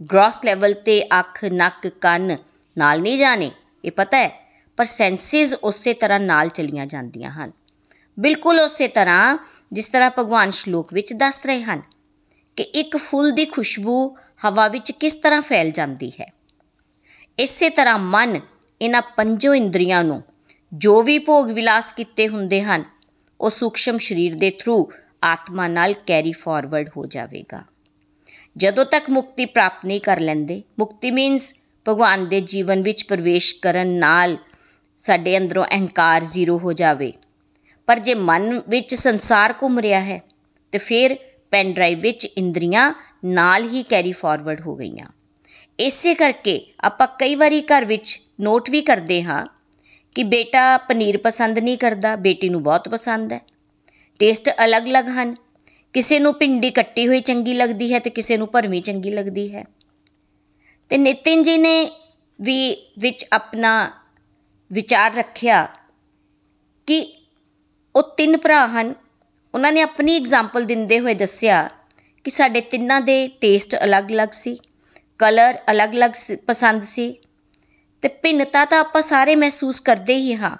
ਗ੍ਰੋਸ 0.00 0.44
ਲੈਵਲ 0.44 0.74
ਤੇ 0.74 1.02
ਅੱਖ, 1.18 1.44
ਨੱਕ, 1.44 1.86
ਕੰਨ 2.00 2.36
ਨਾਲ 2.78 3.00
ਨਹੀਂ 3.00 3.18
ਜਾਣੇ, 3.18 3.50
ਇਹ 3.84 3.92
ਪਤਾ 3.92 4.16
ਹੈ 4.16 4.49
ਪਰ 4.76 4.84
ਸੈਂਸਿਸ 4.84 5.54
ਉਸੇ 5.54 5.94
ਤਰ੍ਹਾਂ 5.94 6.20
ਨਾਲ 6.20 6.48
ਚਲੀਆਂ 6.48 6.86
ਜਾਂਦੀਆਂ 6.86 7.30
ਹਨ। 7.30 7.52
ਬਿਲਕੁਲ 8.18 8.60
ਉਸੇ 8.60 8.88
ਤਰ੍ਹਾਂ 8.88 9.38
ਜਿਸ 9.72 9.88
ਤਰ੍ਹਾਂ 9.88 10.10
ਭਗਵਾਨ 10.18 10.50
ਸ਼ਲੋਕ 10.50 10.92
ਵਿੱਚ 10.92 11.12
ਦੱਸ 11.12 11.46
ਰਹੇ 11.46 11.62
ਹਨ 11.62 11.82
ਕਿ 12.56 12.62
ਇੱਕ 12.62 12.96
ਫੁੱਲ 12.96 13.30
ਦੀ 13.30 13.44
ਖੁਸ਼ਬੂ 13.44 14.16
ਹਵਾ 14.46 14.68
ਵਿੱਚ 14.68 14.92
ਕਿਸ 14.92 15.14
ਤਰ੍ਹਾਂ 15.14 15.42
ਫੈਲ 15.42 15.70
ਜਾਂਦੀ 15.70 16.10
ਹੈ। 16.20 16.32
ਇਸੇ 17.38 17.70
ਤਰ੍ਹਾਂ 17.70 17.98
ਮਨ 17.98 18.40
ਇਹਨਾਂ 18.82 19.02
ਪੰਜੋ 19.16 19.54
ਇੰਦਰੀਆਂ 19.54 20.04
ਨੂੰ 20.04 20.22
ਜੋ 20.72 21.02
ਵੀ 21.02 21.18
ਭੋਗ 21.18 21.50
ਵਿਲਾਸ 21.50 21.92
ਕੀਤੇ 21.92 22.28
ਹੁੰਦੇ 22.28 22.62
ਹਨ, 22.62 22.84
ਉਹ 23.40 23.50
ਸੂਖਸ਼ਮ 23.50 23.98
ਸਰੀਰ 23.98 24.34
ਦੇ 24.34 24.50
ਥਰੂ 24.50 24.92
ਆਤਮਾ 25.24 25.68
ਨਾਲ 25.68 25.92
ਕੈਰੀ 25.92 26.32
ਫਾਰਵਰਡ 26.32 26.90
ਹੋ 26.96 27.06
ਜਾਵੇਗਾ। 27.06 27.64
ਜਦੋਂ 28.56 28.84
ਤੱਕ 28.84 29.10
ਮੁਕਤੀ 29.10 29.44
ਪ੍ਰਾਪਤ 29.44 29.84
ਨਹੀਂ 29.86 30.00
ਕਰ 30.00 30.20
ਲੈਂਦੇ, 30.20 30.62
ਮੁਕਤੀ 30.78 31.10
ਮੀਨਸ 31.10 31.54
ਭਗਵਾਨ 31.88 32.28
ਦੇ 32.28 32.40
ਜੀਵਨ 32.40 32.82
ਵਿੱਚ 32.82 33.04
ਪ੍ਰਵੇਸ਼ 33.04 33.54
ਕਰਨ 33.62 33.88
ਨਾਲ 33.88 34.36
ਸਾਡੇ 35.00 35.38
ਅੰਦਰੋਂ 35.38 35.64
ਅਹੰਕਾਰ 35.64 36.24
ਜ਼ੀਰੋ 36.24 36.58
ਹੋ 36.58 36.72
ਜਾਵੇ। 36.72 37.12
ਪਰ 37.86 37.98
ਜੇ 37.98 38.14
ਮਨ 38.14 38.62
ਵਿੱਚ 38.68 38.94
ਸੰਸਾਰ 38.94 39.54
ਘੁੰਮ 39.62 39.78
ਰਿਹਾ 39.78 40.00
ਹੈ, 40.00 40.20
ਤੇ 40.72 40.78
ਫਿਰ 40.78 41.16
ਪੈਨ 41.50 41.72
ਡਰਾਈਵ 41.72 42.00
ਵਿੱਚ 42.00 42.24
ਇੰਦਰੀਆਂ 42.24 42.94
ਨਾਲ 43.24 43.68
ਹੀ 43.68 43.82
ਕੈਰੀ 43.82 44.12
ਫਾਰਵਰਡ 44.12 44.60
ਹੋ 44.60 44.76
ਗਈਆਂ। 44.76 45.06
ਇਸੇ 45.78 46.14
ਕਰਕੇ 46.14 46.72
ਆਪਾਂ 46.80 47.06
ਕਈ 47.06 47.34
ਵਾਰੀ 47.34 47.60
ਘਰ 47.60 47.84
ਵਿੱਚ 47.84 48.20
ਨੋਟ 48.40 48.70
ਵੀ 48.70 48.80
ਕਰਦੇ 48.80 49.22
ਹਾਂ 49.22 49.46
ਕਿ 50.14 50.22
ਬੇਟਾ 50.22 50.76
ਪਨੀਰ 50.76 51.18
ਪਸੰਦ 51.18 51.58
ਨਹੀਂ 51.58 51.78
ਕਰਦਾ, 51.78 52.16
ਬੇਟੀ 52.16 52.48
ਨੂੰ 52.48 52.62
ਬਹੁਤ 52.62 52.88
ਪਸੰਦ 52.88 53.32
ਹੈ। 53.32 53.40
ਟੇਸਟ 54.18 54.50
ਅਲੱਗ-ਅਲੱਗ 54.64 55.08
ਹਨ। 55.08 55.34
ਕਿਸੇ 55.92 56.18
ਨੂੰ 56.18 56.34
ਪਿੰਡੀ 56.34 56.70
ਕੱਟੀ 56.70 57.08
ਹੋਈ 57.08 57.20
ਚੰਗੀ 57.20 57.54
ਲੱਗਦੀ 57.54 57.94
ਹੈ 57.94 57.98
ਤੇ 57.98 58.10
ਕਿਸੇ 58.10 58.36
ਨੂੰ 58.36 58.48
ਭਰਵੀਂ 58.48 58.82
ਚੰਗੀ 58.82 59.10
ਲੱਗਦੀ 59.10 59.54
ਹੈ। 59.54 59.64
ਤੇ 60.88 60.98
ਨਿਤਿਨ 60.98 61.42
ਜੀ 61.42 61.58
ਨੇ 61.58 61.90
ਵੀ 62.40 62.76
ਵਿੱਚ 62.98 63.26
ਆਪਣਾ 63.32 63.99
ਵਿਚਾਰ 64.72 65.14
ਰੱਖਿਆ 65.14 65.68
ਕਿ 66.88 67.00
ਉਹ 67.94 68.02
ਤਿੰਨ 68.16 68.36
ਭਰਾ 68.36 68.66
ਹਨ। 68.66 68.94
ਉਹਨਾਂ 69.54 69.72
ਨੇ 69.72 69.80
ਆਪਣੀ 69.80 70.16
ਐਗਜ਼ਾਮਪਲ 70.16 70.64
ਦਿੰਦੇ 70.64 71.00
ਹੋਏ 71.00 71.14
ਦੱਸਿਆ 71.14 71.68
ਕਿ 72.24 72.30
ਸਾਡੇ 72.30 72.60
ਤਿੰਨਾਂ 72.60 73.00
ਦੇ 73.00 73.28
ਟੇਸਟ 73.40 73.76
ਅਲੱਗ-ਅਲੱਗ 73.84 74.28
ਸੀ 74.32 74.58
ਕਲਰ 75.18 75.58
ਅਲੱਗ-ਅਲੱਗ 75.70 76.10
ਪਸੰਦ 76.46 76.82
ਸੀ 76.82 77.14
ਤੇ 78.02 78.08
ਭਿੰਨਤਾ 78.08 78.64
ਤਾਂ 78.64 78.80
ਆਪਾਂ 78.80 79.02
ਸਾਰੇ 79.02 79.34
ਮਹਿਸੂਸ 79.36 79.80
ਕਰਦੇ 79.80 80.14
ਹੀ 80.14 80.34
ਹਾਂ। 80.34 80.56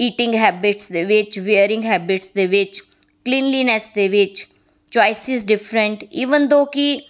ਈਟਿੰਗ 0.00 0.34
ਹੈਬਿਟਸ 0.34 0.92
ਦੇ 0.92 1.04
ਵਿੱਚ 1.04 1.38
ਵੇਅਰਿੰਗ 1.38 1.84
ਹੈਬਿਟਸ 1.84 2.32
ਦੇ 2.32 2.46
ਵਿੱਚ 2.46 2.80
ਕਲੀਨਲੀਨੈਸ 3.26 3.90
ਦੇ 3.94 4.08
ਵਿੱਚ 4.08 4.46
ਚੁਆਇਸਿਸ 4.90 5.46
ਡਿਫਰੈਂਟ 5.46 6.04
ਇਵਨ 6.12 6.48
ਦੋ 6.48 6.64
ਕਿ 6.64 7.00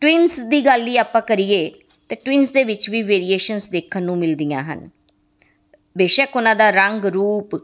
ਟਵਿਨਸ 0.00 0.40
ਦੀ 0.40 0.60
ਗੱਲ 0.66 0.86
ਹੀ 0.86 0.96
ਆਪਾਂ 0.96 1.22
ਕਰੀਏ 1.22 1.72
ਤੇ 2.08 2.16
ਟਵਿਨਸ 2.16 2.50
ਦੇ 2.50 2.64
ਵਿੱਚ 2.64 2.90
ਵੀ 2.90 3.02
ਵੇਰੀਏਸ਼ਨਸ 3.02 3.68
ਦੇਖਣ 3.68 4.02
ਨੂੰ 4.02 4.18
ਮਿਲਦੀਆਂ 4.18 4.62
ਹਨ। 4.62 4.90
ਬੇਸ਼ੱਕ 5.96 6.36
ਉਹਨਾਂ 6.36 6.56
ਦਾ 6.56 6.70
ਰੰਗ, 6.70 7.04
ਰੂਪ 7.04 7.60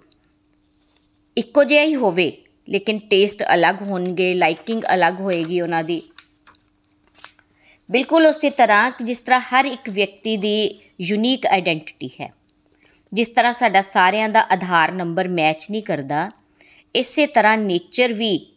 ਇੱਕੋ 1.36 1.64
ਜਿਹਾ 1.64 1.82
ਹੀ 1.82 1.94
ਹੋਵੇ, 1.94 2.32
ਲੇਕਿਨ 2.68 2.98
ਟੇਸਟ 2.98 3.42
ਅਲੱਗ 3.54 3.82
ਹੋਣਗੇ 3.82 4.34
ਲਾਈਕਿੰਗ 4.34 4.82
ਅਲੱਗ 4.94 5.20
ਹੋਏਗੀ 5.20 5.60
ਉਹਨਾਂ 5.60 5.84
ਦੀ। 5.84 6.02
ਬਿਲਕੁਲ 7.90 8.26
ਉਸੇ 8.26 8.50
ਤਰ੍ਹਾਂ 8.50 8.90
ਕਿ 8.90 9.04
ਜਿਸ 9.04 9.20
ਤਰ੍ਹਾਂ 9.20 9.40
ਹਰ 9.40 9.64
ਇੱਕ 9.64 9.90
ਵਿਅਕਤੀ 9.90 10.36
ਦੀ 10.36 10.80
ਯੂਨੀਕ 11.00 11.46
ਆਇਡੈਂਟੀਟੀ 11.46 12.10
ਹੈ। 12.20 12.32
ਜਿਸ 13.12 13.28
ਤਰ੍ਹਾਂ 13.28 13.52
ਸਾਡਾ 13.52 13.80
ਸਾਰਿਆਂ 13.80 14.28
ਦਾ 14.28 14.40
ਆਧਾਰ 14.40 14.92
ਨੰਬਰ 14.92 15.28
ਮੈਚ 15.28 15.70
ਨਹੀਂ 15.70 15.82
ਕਰਦਾ, 15.82 16.30
ਇਸੇ 16.94 17.26
ਤਰ੍ਹਾਂ 17.26 17.58
ਨੇਚਰ 17.58 18.12
ਵੀ 18.12 18.52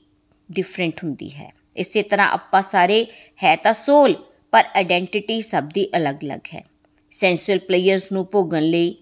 ਡਿਫਰੈਂਟ 0.51 1.03
ਹੁੰਦੀ 1.03 1.29
ਹੈ। 1.29 1.53
ਇਸੇ 1.77 2.01
ਤਰ੍ਹਾਂ 2.01 2.29
ਆਪਾਂ 2.29 2.61
ਸਾਰੇ 2.61 3.05
ਹੈ 3.43 3.55
ਤਾਂ 3.55 3.73
ਸੋਲ 3.73 4.15
ਪਰ 4.55 4.65
ਆਇਡੈਂਟੀਟੀ 4.75 5.41
ਸਭ 5.41 5.63
ਦੀ 5.63 5.87
ਅਲੱਗ-ਅਲੱਗ 5.97 6.39
ਹੈ। 6.53 6.63
ਸੈਂਸੁਅਲ 7.11 7.59
ਪਲੇਅਰਸ 7.59 8.11
ਨੂੰ 8.11 8.25
ਭੋਗਣ 8.25 8.63
ਲਈ 8.63 8.95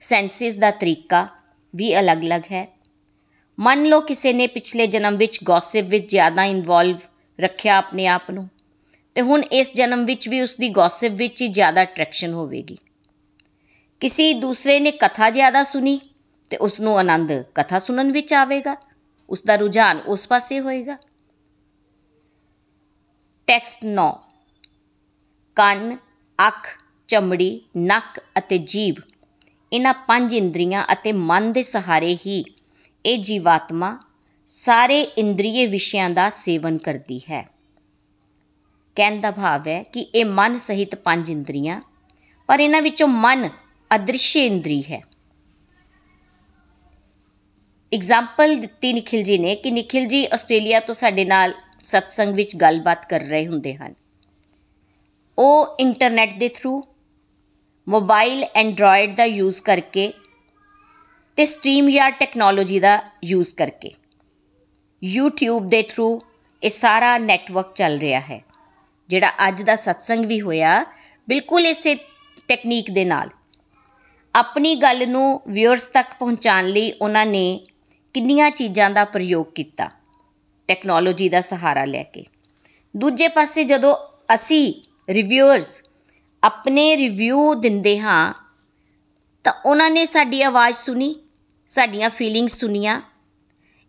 ਸੈਂਸਿਸ 0.00 0.56
ਦਾ 0.56 0.70
ਤਰੀਕਾ 0.70 1.26
ਵੀ 1.74 1.98
ਅਲੱਗ-ਅਲੱਗ 2.00 2.42
ਹੈ। 2.52 2.66
ਮੰਨ 3.58 3.84
ਲਓ 3.84 4.00
ਕਿਸੇ 4.00 4.32
ਨੇ 4.32 4.46
ਪਿਛਲੇ 4.46 4.86
ਜਨਮ 4.86 5.16
ਵਿੱਚ 5.16 5.38
ਗੌਸਿਪ 5.44 5.84
ਵਿੱਚ 5.84 6.10
ਜ਼ਿਆਦਾ 6.10 6.44
ਇਨਵੋਲਵ 6.44 6.98
ਰੱਖਿਆ 7.38 7.76
ਆਪਣੇ 7.76 8.06
ਆਪ 8.06 8.30
ਨੂੰ, 8.30 8.48
ਤੇ 9.14 9.20
ਹੁਣ 9.20 9.42
ਇਸ 9.42 9.74
ਜਨਮ 9.74 10.04
ਵਿੱਚ 10.04 10.28
ਵੀ 10.28 10.40
ਉਸ 10.40 10.56
ਦੀ 10.56 10.68
ਗੌਸਿਪ 10.68 11.12
ਵਿੱਚ 11.12 11.42
ਹੀ 11.42 11.48
ਜ਼ਿਆਦਾ 11.48 11.82
ਅਟਰੈਕਸ਼ਨ 11.82 12.32
ਹੋਵੇਗੀ। 12.32 12.78
ਕਿਸੇ 14.00 14.32
ਦੂਸਰੇ 14.32 14.80
ਨੇ 14.80 14.90
ਕਥਾ 14.90 15.30
ਜ਼ਿਆਦਾ 15.30 15.62
ਸੁਣੀ, 15.62 16.00
ਤੇ 16.50 16.56
ਉਸ 16.56 16.80
ਨੂੰ 16.80 16.98
ਆਨੰਦ 16.98 17.32
ਕਥਾ 17.54 17.78
ਸੁਣਨ 17.78 18.12
ਵਿੱਚ 18.12 18.34
ਆਵੇਗਾ 18.34 18.76
ਉਸ 19.28 19.44
ਦਾ 19.44 19.56
ਰੁਝਾਨ 19.56 20.00
ਉਸ 20.06 20.28
ਪਾਸੇ 20.28 20.60
ਹੋਏਗਾ। 20.60 20.96
ਟੈਕਸਟ 23.46 23.78
9 23.84 24.12
ਕੰਨ, 25.56 25.96
ਅੱਖ, 26.48 26.84
ਚਮੜੀ, 27.08 27.60
ਨੱਕ 27.76 28.20
ਅਤੇ 28.38 28.58
ਜੀਭ। 28.58 28.94
ਇਹਨਾਂ 29.72 29.94
ਪੰਜ 29.94 30.34
ਇੰਦਰੀਆਂ 30.34 30.86
ਅਤੇ 30.92 31.12
ਮਨ 31.12 31.52
ਦੇ 31.52 31.62
ਸਹਾਰੇ 31.62 32.18
ਹੀ 32.26 32.44
ਇਹ 33.06 33.18
ਜੀਵਾਤਮਾ 33.18 33.98
ਸਾਰੇ 34.46 35.00
ਇੰਦਰੀਏ 35.00 35.66
ਵਿਸ਼ਿਆਂ 35.66 36.10
ਦਾ 36.10 36.28
ਸੇਵਨ 36.28 36.78
ਕਰਦੀ 36.78 37.18
ਹੈ। 37.18 37.48
ਕਹਿਣ 38.96 39.20
ਦਾ 39.20 39.30
ਭਾਵ 39.30 39.68
ਹੈ 39.68 39.82
ਕਿ 39.82 40.00
ਇਹ 40.00 40.24
ਮਨ 40.24 40.56
ਸਹਿਤ 40.56 40.94
ਪੰਜ 40.94 41.30
ਇੰਦਰੀਆਂ, 41.30 41.80
ਪਰ 42.46 42.60
ਇਹਨਾਂ 42.60 42.82
ਵਿੱਚੋਂ 42.82 43.08
ਮਨ 43.08 43.50
ਅਦ੍ਰਿਸ਼ 43.94 44.36
ਇੰਦਰੀ 44.36 44.82
ਹੈ। 44.82 45.02
ਐਗਜ਼ਾਮਪਲ 47.94 48.56
ਦਿੱਤੀ 48.56 48.92
ਨikhil 48.92 49.24
ji 49.24 49.40
ਨੇ 49.40 49.54
ਕਿ 49.56 49.70
ਨikhil 49.70 50.08
ji 50.08 50.26
ਆਸਟ੍ਰੇਲੀਆ 50.32 50.80
ਤੋਂ 50.80 50.94
ਸਾਡੇ 50.94 51.24
ਨਾਲ 51.24 51.54
ਸਤਸੰਗ 51.84 52.34
ਵਿੱਚ 52.34 52.56
ਗੱਲਬਾਤ 52.56 53.06
ਕਰ 53.06 53.20
ਰਹੇ 53.20 53.46
ਹੁੰਦੇ 53.46 53.74
ਹਨ। 53.74 53.94
ਉਹ 55.38 55.76
ਇੰਟਰਨੈਟ 55.80 56.34
ਦੇ 56.38 56.48
ਥਰੂ 56.48 56.82
ਮੋਬਾਈਲ 57.86 58.44
ਐਂਡਰੋਇਡ 58.54 59.14
ਦਾ 59.16 59.24
ਯੂਜ਼ 59.24 59.60
ਕਰਕੇ 59.62 60.12
ਤੇ 61.38 61.44
ਸਟ੍ਰੀਮ 61.44 61.88
ਯਾਰ 61.88 62.10
ਟੈਕਨੋਲੋਜੀ 62.10 62.80
ਦਾ 62.80 62.98
ਯੂਜ਼ 63.24 63.54
ਕਰਕੇ 63.54 63.90
YouTube 65.02 65.68
ਦੇ 65.68 65.82
ਥਰੂ 65.82 66.20
ਇਹ 66.62 66.70
ਸਾਰਾ 66.70 67.16
ਨੈਟਵਰਕ 67.18 67.72
ਚੱਲ 67.74 67.98
ਰਿਹਾ 67.98 68.20
ਹੈ, 68.20 68.40
ਜਿਹੜਾ 69.08 69.32
ਅੱਜ 69.48 69.62
ਦਾ 69.62 69.74
ਸਤਸੰਗ 69.74 70.24
ਵੀ 70.24 70.40
ਹੋਇਆ 70.40 70.84
ਬਿਲਕੁਲ 71.28 71.66
ਇਸੇ 71.66 71.94
ਟੈਕਨੀਕ 72.48 72.90
ਦੇ 72.90 73.04
ਨਾਲ। 73.04 73.30
ਆਪਣੀ 74.34 74.74
ਗੱਲ 74.74 75.08
ਨੂੰ 75.08 75.40
ਵਿਊਅਰਸ 75.48 75.86
ਤੱਕ 75.88 76.14
ਪਹੁੰਚਾਉਣ 76.18 76.66
ਲਈ 76.66 76.92
ਉਹਨਾਂ 76.92 77.26
ਨੇ 77.26 77.44
ਕਿੰਨੀਆਂ 78.14 78.50
ਚੀਜ਼ਾਂ 78.50 78.88
ਦਾ 78.90 79.04
ਪ੍ਰਯੋਗ 79.04 79.46
ਕੀਤਾ। 79.46 79.90
ਟੈਕਨੋਲੋਜੀ 80.68 81.28
ਦਾ 81.28 81.40
ਸਹਾਰਾ 81.40 81.84
ਲੈ 81.84 82.02
ਕੇ। 82.02 82.24
ਦੂਜੇ 82.94 83.28
ਪਾਸੇ 83.28 83.64
ਜਦੋਂ 83.64 83.94
ਅਸੀਂ 84.34 84.74
ਰਿਵਿਊਅਰਸ 85.08 85.82
ਆਪਣੇ 86.42 86.96
ਰਿਵਿਊ 86.96 87.54
ਦਿੰਦੇ 87.54 87.98
ਹਾਂ, 87.98 88.34
ਤਾਂ 89.44 89.52
ਉਹਨਾਂ 89.66 89.90
ਨੇ 89.90 90.04
ਸਾਡੀ 90.04 90.42
ਆਵਾਜ਼ 90.42 90.76
ਸੁਣੀ, 90.76 91.14
ਸਾਡੀਆਂ 91.66 92.10
ਫੀਲਿੰਗਸ 92.10 92.58
ਸੁਨੀਆਂ 92.58 93.00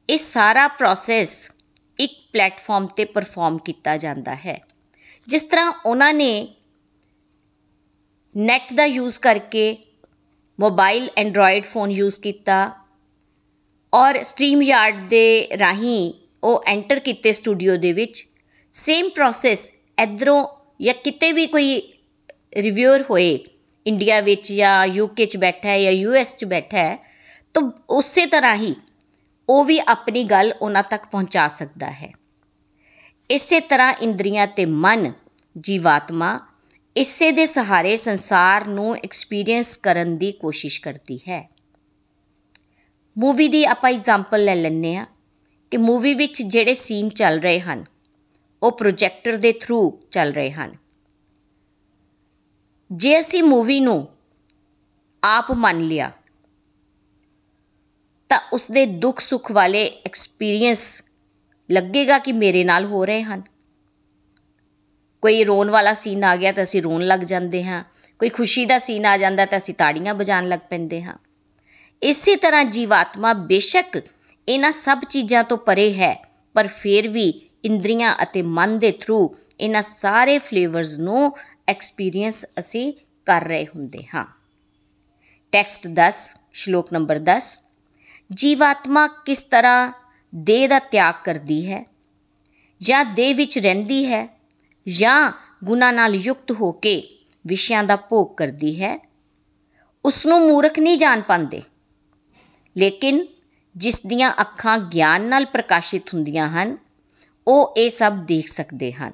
ਇਹ 0.09 0.17
ਸਾਰਾ 0.17 0.67
ਪ੍ਰੋਸੈਸ 0.67 1.51
ਇੱਕ 1.99 2.13
ਪਲੇਟਫਾਰਮ 2.33 2.87
ਤੇ 2.87 3.05
ਪਰਫਾਰਮ 3.05 3.57
ਕੀਤਾ 3.57 3.97
ਜਾਂਦਾ 3.97 4.35
ਹੈ। 4.35 4.59
ਜਿਸ 5.27 5.43
ਤਰ੍ਹਾਂ 5.43 5.71
ਉਹਨਾਂ 5.85 6.13
ਨੇ 6.13 6.47
ਨੈਟ 8.35 8.73
ਦਾ 8.73 8.85
ਯੂਜ਼ 8.85 9.19
ਕਰਕੇ 9.19 9.77
ਮੋਬਾਈਲ 10.59 11.09
ਐਂਡਰੋਇਡ 11.17 11.65
ਫੋਨ 11.65 11.91
ਯੂਜ਼ 11.91 12.19
ਕੀਤਾ 12.21 12.57
ਔਰ 13.93 14.21
ਸਟ੍ਰੀਮ 14.23 14.61
ਯਾਰਡ 14.61 14.99
ਦੇ 15.09 15.47
ਰਾਹੀਂ 15.59 16.13
ਉਹ 16.45 16.63
ਐਂਟਰ 16.67 16.99
ਕੀਤੇ 16.99 17.31
ਸਟੂਡੀਓ 17.31 17.75
ਦੇ 17.77 17.93
ਵਿੱਚ 17.93 18.25
ਸੇਮ 18.73 19.09
ਪ੍ਰੋਸੈਸ 19.09 19.71
ਇਧਰੋਂ 20.03 20.45
ਜਾਂ 20.81 20.93
ਕਿਤੇ 20.93 21.31
ਵੀ 21.31 21.45
ਕੋਈ 21.47 21.81
ਰਿਵਿਊਅਰ 22.57 23.03
ਹੋਏ 23.09 23.37
ਇੰਡੀਆ 23.85 24.19
ਵਿੱਚ 24.21 24.51
ਜਾਂ 24.53 24.85
ਯੂਕੇ 24.85 25.25
'ਚ 25.25 25.37
ਬੈਠਾ 25.37 25.69
ਹੈ 25.69 25.81
ਜਾਂ 25.81 25.91
ਯੂਐਸ 25.91 26.35
'ਚ 26.35 26.45
ਬੈਠਾ 26.45 26.77
ਹੈ, 26.77 26.97
ਤਾਂ 27.53 27.71
ਉਸੇ 27.89 28.25
ਤਰ੍ਹਾਂ 28.25 28.55
ਹੀ 28.55 28.75
ਉਹ 29.49 29.63
ਵੀ 29.65 29.79
ਆਪਣੀ 29.87 30.23
ਗੱਲ 30.23 30.53
ਉਹਨਾਂ 30.61 30.83
ਤੱਕ 30.83 31.05
ਪਹੁੰਚਾ 31.05 31.47
ਸਕਦਾ 31.47 31.91
ਹੈ। 31.91 32.11
ਇਸੇ 33.29 33.59
ਤਰ੍ਹਾਂ 33.59 33.93
ਇੰਦਰੀਆਂ 33.93 34.47
ਤੇ 34.47 34.65
ਮਨ, 34.65 35.11
ਜੀਵਾਤਮਾ 35.59 36.39
ਇਸੇ 36.97 37.31
ਦੇ 37.31 37.45
ਸਹਾਰੇ 37.45 37.95
ਸੰਸਾਰ 37.95 38.67
ਨੂੰ 38.67 38.95
ਐਕਸਪੀਰੀਅੰਸ 38.95 39.77
ਕਰਨ 39.77 40.17
ਦੀ 40.17 40.31
ਕੋਸ਼ਿਸ਼ 40.31 40.81
ਕਰਦੀ 40.81 41.19
ਹੈ। 41.29 41.49
ਮੂਵੀ 43.17 43.47
ਦੀ 43.47 43.65
ਆਪਾਂ 43.65 43.89
ਐਗਜ਼ਾਮਪਲ 43.89 44.43
ਲੈ 44.43 44.55
ਲੈਂਦੇ 44.55 44.95
ਆ 44.95 45.05
ਕਿ 45.75 45.79
ਮੂਵੀ 45.79 46.13
ਵਿੱਚ 46.13 46.41
ਜਿਹੜੇ 46.41 46.73
ਸੀਨ 46.73 47.09
ਚੱਲ 47.09 47.39
ਰਹੇ 47.39 47.59
ਹਨ, 47.59 47.83
ਉਹ 48.63 48.71
ਪ੍ਰੋਜੈਕਟਰ 48.71 49.37
ਦੇ 49.37 49.51
ਥਰੂ 49.51 49.79
ਚੱਲ 50.11 50.31
ਰਹੇ 50.33 50.51
ਹਨ। 50.51 50.75
ਜੇ 52.91 53.19
ਅਸੀਂ 53.19 53.41
ਮੂਵੀ 53.43 53.79
ਨੂੰ 53.79 54.07
ਆਪ 55.23 55.51
ਮੰਨ 55.51 55.81
ਲਿਆ, 55.81 56.11
ਤਾਂ 58.29 58.39
ਉਸ 58.53 58.71
ਦੇ 58.71 58.85
ਦੁੱਖ 58.85 59.19
ਸੁੱਖ 59.19 59.51
ਵਾਲੇ 59.51 59.85
ਐਕਸਪੀਰੀਅੰਸ 60.05 61.03
ਲੱਗੇਗਾ 61.71 62.19
ਕਿ 62.19 62.31
ਮੇਰੇ 62.31 62.63
ਨਾਲ 62.63 62.85
ਹੋ 62.85 63.05
ਰਹੇ 63.05 63.23
ਹਨ। 63.23 63.43
ਕੋਈ 65.21 65.43
ਰੋਣ 65.43 65.69
ਵਾਲਾ 65.69 65.93
ਸੀਨ 65.93 66.23
ਆ 66.23 66.35
ਗਿਆ 66.35 66.51
ਤਾਂ 66.51 66.63
ਅਸੀਂ 66.63 66.81
ਰੋਣ 66.81 67.05
ਲੱਗ 67.05 67.19
ਜਾਂਦੇ 67.19 67.63
ਹਾਂ, 67.63 67.83
ਕੋਈ 68.19 68.29
ਖੁਸ਼ੀ 68.29 68.65
ਦਾ 68.65 68.77
ਸੀਨ 68.77 69.05
ਆ 69.05 69.17
ਜਾਂਦਾ 69.17 69.45
ਤਾਂ 69.45 69.57
ਅਸੀਂ 69.57 69.73
ਤਾੜੀਆਂ 69.73 70.13
ਵਜਾਣ 70.13 70.49
ਲੱਗ 70.49 70.59
ਪੈਂਦੇ 70.69 71.03
ਹਾਂ। 71.03 71.17
ਇਸੇ 72.01 72.35
ਤਰ੍ਹਾਂ 72.35 72.65
ਜੀਵਾਤਮਾ 72.65 73.33
ਬੇਸ਼ੱਕ 73.33 74.01
ਇਹਨਾਂ 74.47 74.71
ਸਭ 74.71 74.99
ਚੀਜ਼ਾਂ 75.09 75.43
ਤੋਂ 75.43 75.57
ਪਰੇ 75.57 75.93
ਹੈ, 75.93 76.31
ਪਰ 76.53 76.67
ਫਿਰ 76.67 77.07
ਵੀ 77.07 77.49
ਇੰਦਰੀਆਂ 77.65 78.15
ਅਤੇ 78.23 78.41
ਮਨ 78.41 78.79
ਦੇ 78.79 78.91
ਥਰੂ 78.91 79.35
ਇਹਨਾਂ 79.59 79.81
ਸਾਰੇ 79.81 80.39
ਫਲੇਵਰਸ 80.39 80.97
ਨੂੰ 80.97 81.37
ਐਕਸਪੀਰੀਅੰਸ 81.67 82.45
ਅਸੀਂ 82.59 82.93
ਕਰ 83.25 83.41
ਰਹੇ 83.41 83.65
ਹੁੰਦੇ 83.65 84.03
ਹਾਂ। 84.15 84.25
ਟੈਕਸਟ 85.51 85.87
10 85.87 86.37
ਸ਼ਲੋਕ 86.53 86.93
ਨੰਬਰ 86.93 87.19
10 87.19 87.63
ਜੀਵਾਤਮਾ 88.33 89.07
ਕਿਸ 89.07 89.41
ਤਰ੍ਹਾਂ 89.41 89.93
ਦੇਹ 90.35 90.69
ਦਾ 90.69 90.79
ਤਿਆਗ 90.79 91.13
ਕਰਦੀ 91.23 91.71
ਹੈ? 91.71 91.85
ਜਾਂ 92.79 93.05
ਦੇਹ 93.05 93.35
ਵਿੱਚ 93.35 93.59
ਰਹਿੰਦੀ 93.59 94.05
ਹੈ 94.05 94.39
ਜਾਂ 94.87 95.31
ਗੁਨਾ 95.63 95.91
ਨਾਲ 95.91 96.15
ਯੁਕਤ 96.15 96.51
ਹੋ 96.51 96.71
ਕੇ 96.71 97.19
ਵਿਸ਼ਿਆਂ 97.47 97.83
ਦਾ 97.83 97.95
ਭੋਗ 97.95 98.35
ਕਰਦੀ 98.35 98.83
ਹੈ? 98.83 99.09
ਉਸ 100.05 100.25
ਨੂੰ 100.25 100.39
ਮੂਰਖ 100.39 100.79
ਨਹੀਂ 100.79 100.97
ਜਾਣ 100.97 101.21
ਪਾਉਂਦੇ। 101.21 101.61
ਲੇਕਿਨ 102.77 103.25
ਜਿਸ 103.75 104.05
ਦੀਆਂ 104.05 104.31
ਅੱਖਾਂ 104.41 104.77
ਗਿਆਨ 104.77 105.21
ਨਾਲ 105.21 105.45
ਪ੍ਰਕਾਸ਼ਿਤ 105.45 106.13
ਹੁੰਦੀਆਂ 106.13 106.49
ਹਨ, 106.49 106.77
ਉਹ 107.47 107.73
ਇਹ 107.77 107.89
ਸਭ 107.89 108.13
ਦੇਖ 108.13 108.47
ਸਕਦੇ 108.47 108.93
ਹਨ। 108.93 109.13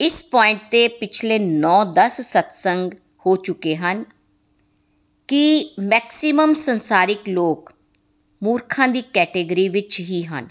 ਇਸ 0.00 0.24
ਪੁਆਇੰਟ 0.24 0.60
ਤੇ 0.70 0.88
ਪਿਛਲੇ 0.88 1.38
9-10 1.38 2.20
ਸਤਸੰਗ 2.20 2.92
ਹੋ 3.26 3.36
ਚੁੱਕੇ 3.36 3.76
ਹਨ 3.76 4.04
ਕਿ 5.28 5.74
ਮੈਕਸਿਮਮ 5.78 6.54
ਸੰਸਾਰਿਕ 6.54 7.28
ਲੋਕ 7.28 7.72
ਮੂਰਖਾਂ 8.42 8.88
ਦੀ 8.88 9.02
ਕੈਟਾਗਰੀ 9.02 9.68
ਵਿੱਚ 9.68 10.00
ਹੀ 10.00 10.22
ਹਨ 10.22 10.48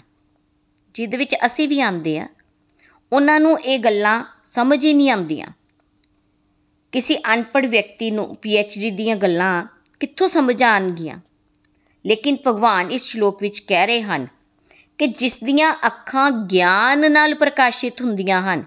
ਜਿੱਦ 0.94 1.14
ਵਿੱਚ 1.14 1.36
ਅਸੀਂ 1.46 1.68
ਵੀ 1.68 1.80
ਆਂਦੇ 1.80 2.18
ਆ 2.18 2.28
ਉਹਨਾਂ 3.12 3.40
ਨੂੰ 3.40 3.60
ਇਹ 3.60 3.78
ਗੱਲਾਂ 3.78 4.24
ਸਮਝ 4.44 4.84
ਹੀ 4.86 4.92
ਨਹੀਂ 4.92 5.10
ਆਉਂਦੀਆਂ। 5.10 5.46
ਕਿਸੇ 6.92 7.18
ਅਨਪੜ੍ਹ 7.34 7.68
ਵਿਅਕਤੀ 7.68 8.10
ਨੂੰ 8.10 8.36
ਪੀਐਚਡੀ 8.36 8.90
ਦੀਆਂ 8.90 9.16
ਗੱਲਾਂ 9.16 9.66
ਕਿੱਥੋਂ 10.00 10.28
ਸਮਝ 10.28 10.62
ਆਣਗੀਆਂ 10.62 11.18
ਲੇਕਿਨ 12.06 12.36
ਭਗਵਾਨ 12.46 12.90
ਇਸ 12.90 13.04
ਸ਼ਲੋਕ 13.04 13.42
ਵਿੱਚ 13.42 13.58
ਕਹਿ 13.58 13.86
ਰਹੇ 13.86 14.02
ਹਨ 14.02 14.26
ਕਿ 14.98 15.06
ਜਿਸ 15.06 15.38
ਦੀਆਂ 15.44 15.74
ਅੱਖਾਂ 15.86 16.30
ਗਿਆਨ 16.30 17.12
ਨਾਲ 17.12 17.34
ਪ੍ਰਕਾਸ਼ਿਤ 17.34 18.02
ਹੁੰਦੀਆਂ 18.02 18.40
ਹਨ, 18.42 18.64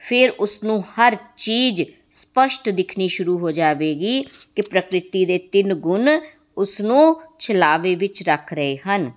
ਫਿਰ 0.00 0.30
ਉਸ 0.30 0.62
ਨੂੰ 0.64 0.82
ਹਰ 0.82 1.16
ਚੀਜ਼ 1.36 1.82
ਸਪਸ਼ਟ 2.10 2.68
ਦਿਖਣੀ 2.68 3.08
ਸ਼ੁਰੂ 3.08 3.38
ਹੋ 3.38 3.50
ਜਾਵੇਗੀ 3.50 4.22
ਕਿ 4.56 4.62
ਪ੍ਰਕਿਰਤੀ 4.62 5.24
ਦੇ 5.24 5.38
ਤਿੰਨ 5.38 5.74
ਗੁਣ 5.74 6.08
ਉਸ 6.56 6.80
ਨੂੰ 6.80 7.20
ਛਲਾਵੇ 7.38 7.94
ਵਿੱਚ 7.94 8.22
ਰੱਖ 8.28 8.52
ਰਹੇ 8.52 8.76
ਹਨ। 8.76 9.12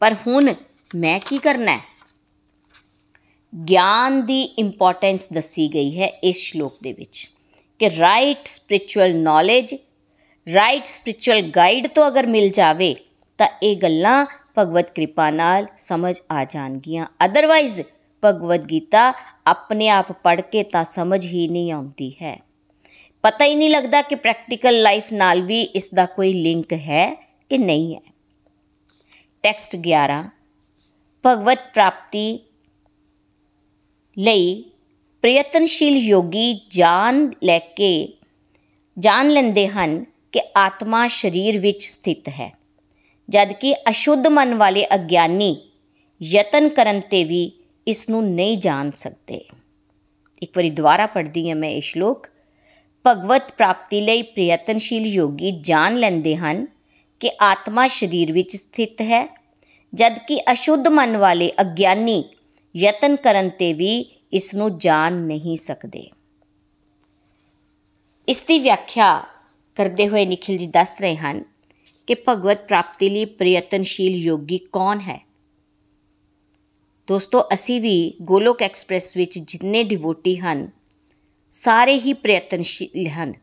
ਪਰ 0.00 0.14
ਹੁਣ 0.26 0.54
ਮੈਂ 0.96 1.20
ਕੀ 1.20 1.38
ਕਰਨਾ 1.38 1.72
ਹੈ? 1.72 1.80
ਗਿਆਨ 3.68 4.26
ਦੀ 4.26 4.42
ਇੰਪੋਰਟੈਂਸ 4.42 5.28
ਦੱਸੀ 5.32 5.68
ਗਈ 5.74 6.00
ਹੈ 6.00 6.06
ਇਸ 6.06 6.36
ਸ਼ਲੋਕ 6.36 6.76
ਦੇ 6.82 6.92
ਵਿੱਚ 6.92 7.30
ਕਿ 7.78 7.90
right 7.90 8.46
spiritual 8.46 9.16
knowledge 9.16 9.74
right 10.46 10.86
spiritual 10.86 11.40
guide 11.42 11.86
ਤੋਂ 11.86 12.08
ਅਗਰ 12.08 12.26
ਮਿਲ 12.26 12.50
ਜਾਵੇ, 12.50 12.94
ਤਾਂ 13.38 13.48
ਇਹ 13.62 13.76
ਗੱਲਾਂ 13.76 14.26
ਭਗਵਤ 14.58 14.90
ਕਿਰਪਾ 14.90 15.30
ਨਾਲ 15.30 15.66
ਸਮਝ 15.76 16.20
ਆ 16.30 16.44
ਜਾਣਗੀਆਂ। 16.44 17.06
ਅਦਰਵਾਈਜ਼ 17.24 17.82
ਭਗਵਦ 18.24 18.70
ਗੀਤਾ 18.70 19.12
ਆਪਣੇ 19.46 19.88
ਆਪ 19.88 20.12
ਪੜ੍ਹ 20.12 20.42
ਕੇ 20.42 20.62
ਤਾਂ 20.62 20.84
ਸਮਝ 20.84 21.24
ਹੀ 21.26 21.48
ਨਹੀਂ 21.48 21.72
ਆਉਂਦੀ 21.72 22.10
ਹੈ। 22.22 22.38
ਪਤਾ 23.22 23.44
ਹੀ 23.44 23.54
ਨਹੀਂ 23.54 23.70
ਲੱਗਦਾ 23.70 24.02
ਕਿ 24.02 24.14
ਪ੍ਰੈਕਟੀਕਲ 24.14 24.82
ਲਾਈਫ 24.82 25.12
ਨਾਲ 25.12 25.42
ਵੀ 25.42 25.60
ਇਸ 25.62 25.94
ਦਾ 25.94 26.06
ਕੋਈ 26.06 26.32
ਲਿੰਕ 26.32 26.72
ਹੈ 26.72 27.14
ਕਿ 27.48 27.58
ਨਹੀਂ 27.58 27.94
ਹੈ। 27.94 28.12
ਟੈਕਸਟ 29.42 29.76
11 29.76 30.22
ਭਗਵਤ 31.26 31.58
ਪ੍ਰਾਪਤੀ 31.72 32.38
ਲਈ 34.18 34.64
ਪ੍ਰਯਤਨਸ਼ੀਲ 35.22 35.96
ਯੋਗੀ 35.96 36.60
ਜਾਣ 36.70 37.30
ਲੈ 37.44 37.58
ਕੇ, 37.58 38.12
ਜਾਣ 38.98 39.28
ਲੈਂਦੇ 39.28 39.68
ਹਨ 39.68 40.04
ਕਿ 40.32 40.40
ਆਤਮਾ 40.56 41.08
ਸਰੀਰ 41.08 41.58
ਵਿੱਚ 41.58 41.82
ਸਥਿਤ 41.82 42.28
ਹੈ। 42.28 42.58
ਜਦਕਿ 43.28 43.74
ਅਸ਼ੁੱਧ 43.74 44.26
ਮਨ 44.26 44.54
ਵਾਲੇ 44.54 44.86
ਅਗਿਆਨੀ 44.94 45.70
ਯਤਨ 46.22 46.68
ਕਰਨ 46.68 47.00
ਤੇ 47.00 47.24
ਵੀ 47.24 47.52
ਇਸ 47.86 48.08
ਨੂੰ 48.08 48.34
ਨਹੀਂ 48.34 48.58
ਜਾਣ 48.58 48.90
ਸਕਦੇ। 48.90 49.44
ਇੱਕ 50.42 50.52
ਵਾਰੀ 50.56 50.70
ਦੁਬਾਰਾ 50.70 51.06
ਪੜ੍ਹਦੀ 51.06 51.48
ਹਾਂ 51.48 51.56
ਮੈਂ 51.56 51.68
ਇਹ 51.68 51.82
ਸ਼ਲੋਕ। 51.82 52.26
ਭਗਵਤ 53.06 53.52
ਪ੍ਰਾਪਤੀ 53.52 54.00
ਲਈ 54.00 54.22
ਪ੍ਰਯਤਨਸ਼ੀਲ 54.22 55.06
ਯੋਗੀ 55.06 55.50
ਜਾਣ 55.50 55.96
ਲੈਂਦੇ 55.96 56.36
ਹਨ 56.36 56.66
ਕਿ 57.20 57.30
ਆਤਮਾ 57.40 57.88
ਸਰੀਰ 57.88 58.32
ਵਿੱਚ 58.32 58.56
ਸਥਿਤ 58.56 59.00
ਹੈ, 59.00 59.40
ਜਦਕਿ 59.94 60.42
ਅਸ਼ੁੱਧ 60.52 60.88
ਮਨ 60.88 61.16
ਵਾਲੇ 61.16 61.52
ਅਗਿਆਨੀ 61.60 62.24
ਯਤਨ 62.76 63.16
ਕਰਨ 63.16 63.48
ਤੇ 63.48 63.72
ਵੀ 63.72 64.10
ਇਸ 64.32 64.54
ਨੂੰ 64.54 64.78
ਜਾਣ 64.78 65.12
ਨਹੀਂ 65.12 65.56
ਸਕਦੇ। 65.56 66.10
ਇਸ 68.28 68.42
ਦੀ 68.42 68.58
ਵਿਆਖਿਆ 68.58 69.22
ਕਰਦੇ 69.80 70.08
ਹੋਏ 70.08 70.26
ਨikhil 70.26 70.64
ji 70.64 70.70
ਦੱਸ 70.70 70.96
ਰਹੇ 71.00 71.16
ਹਨ 71.16 71.44
ਕਿ 72.06 72.16
ਭਗਵਤ 72.28 72.66
ਪ੍ਰਾਪਤੀ 72.66 73.10
ਲਈ 73.10 73.24
ਪ੍ਰਯਤਨਸ਼ੀਲ 73.24 74.16
ਯੋਗੀ 74.16 74.58
ਕੌਣ 74.58 75.00
ਹੈ? 75.00 75.26
ਦੋਸਤੋ, 77.08 77.42
ਅਸੀਂ 77.52 77.80
ਵੀ 77.80 78.14
ਗੋਲੋਕ 78.22 78.62
ਐਕਸਪ੍ਰੈਸ 78.62 79.16
ਵਿੱਚ 79.16 79.38
ਜਿੰਨੇ 79.38 79.82
ਡਿਵੋਟੀ 79.82 80.36
ਹਨ, 80.36 80.70
ਸਾਰੇ 81.50 81.94
ਹੀ 81.94 82.12
ਪ੍ਰਯਤਨਸ਼ੀਲ 82.12 83.08
ਹਨ। 83.08 83.34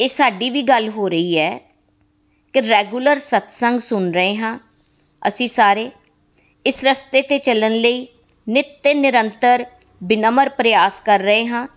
ਇਹ 0.00 0.08
ਸਾਡੀ 0.08 0.50
ਵੀ 0.50 0.62
ਗੱਲ 0.62 0.88
ਹੋ 0.88 1.08
ਰਹੀ 1.08 1.38
ਹੈ 1.38 1.58
ਕਿ 2.52 2.62
ਰੈਗੂਲਰ 2.62 3.18
ਸਤਸੰਗ 3.18 3.78
ਸੁਣ 3.78 4.10
ਰਹੇ 4.10 4.36
ਹਾਂ 4.36 4.58
ਅਸੀਂ 5.28 5.48
ਸਾਰੇ। 5.48 5.90
ਇਸ 6.66 6.84
ਰਸਤੇ 6.84 7.22
ਤੇ 7.22 7.38
ਚੱਲਣ 7.38 7.72
ਲਈ 7.72 8.08
ਨਿਤ 8.48 8.66
ਤੇ 8.82 8.94
ਨਿਰੰਤਰ 8.94 9.66
ਬਿਨਮਰ 10.02 10.48
ਪ੍ਰਯਾਸ 10.48 11.00
ਕਰ 11.00 11.18
ਰਹੇ 11.18 11.46
ਹਾਂ। 11.46 11.68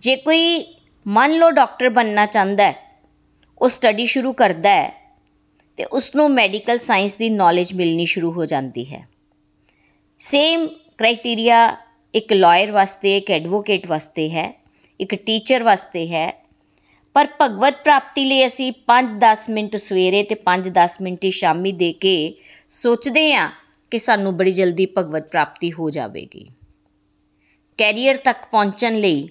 ਜੇ 0.00 0.16
ਕੋਈ 0.16 0.74
ਮੰਨ 1.06 1.32
ਲਓ 1.32 1.50
ਡਾਕਟਰ 1.50 1.88
ਬੰਨਣਾ 1.88 2.26
ਚਾਹੁੰਦਾ 2.26 2.64
ਹੈ, 2.64 2.74
ਉਹ 3.58 3.68
ਸਟੱਡੀ 3.68 4.06
ਸ਼ੁਰੂ 4.06 4.32
ਕਰਦਾ 4.32 4.70
ਹੈ, 4.70 5.16
ਤੇ 5.76 5.84
ਉਸ 5.84 6.14
ਨੂੰ 6.16 6.30
ਮੈਡੀਕਲ 6.30 6.78
ਸਾਇੰਸ 6.78 7.16
ਦੀ 7.16 7.30
ਨੌਲੇਜ 7.30 7.72
ਮਿਲਣੀ 7.74 8.06
ਸ਼ੁਰੂ 8.06 8.32
ਹੋ 8.32 8.46
ਜਾਂਦੀ 8.46 8.94
ਹੈ। 8.94 9.08
ਸੇਮ 10.18 10.66
ਕ੍ਰਾਈਟੇਰੀਆ 10.98 11.76
ਇੱਕ 12.14 12.32
ਲਾਇਰ 12.32 12.72
ਵਾਸਤੇ, 12.72 13.16
ਇੱਕ 13.16 13.30
ਐਡਵੋਕੇਟ 13.30 13.86
ਵਾਸਤੇ 13.86 14.30
ਹੈ, 14.30 14.64
ਇੱਕ 15.00 15.14
ਟੀਚਰ 15.14 15.62
ਵਾਸਤੇ 15.62 16.06
ਹੈ। 16.08 16.44
ਪਰ 17.14 17.28
ਭਗਵਤ 17.40 17.82
ਪ੍ਰਾਪਤੀ 17.82 18.24
ਲਈ 18.24 18.46
ਅਸੀਂ 18.46 18.72
5-10 18.86 19.50
ਮਿੰਟ 19.50 19.76
ਸਵੇਰੇ 19.76 20.22
ਤੇ 20.22 20.34
5-10 20.34 21.00
ਮਿੰਟ 21.02 21.26
ਸ਼ਾਮੀ 21.26 21.72
ਦੇ 21.72 21.92
ਕੇ 21.92 22.34
ਸੋਚਦੇ 22.68 23.34
ਹਾਂ 23.34 23.50
ਕਿ 23.90 23.98
ਸਾਨੂੰ 23.98 24.36
ਬੜੀ 24.36 24.52
ਜਲਦੀ 24.52 24.86
ਭਗਵਤ 24.98 25.28
ਪ੍ਰਾਪਤੀ 25.28 25.72
ਹੋ 25.72 25.90
ਜਾਵੇਗੀ। 25.90 26.50
ਕੈਰੀਅਰ 27.78 28.16
ਤੱਕ 28.16 28.38
ਪਹੁੰਚਣ 28.50 28.94
ਲਈ 28.94 29.28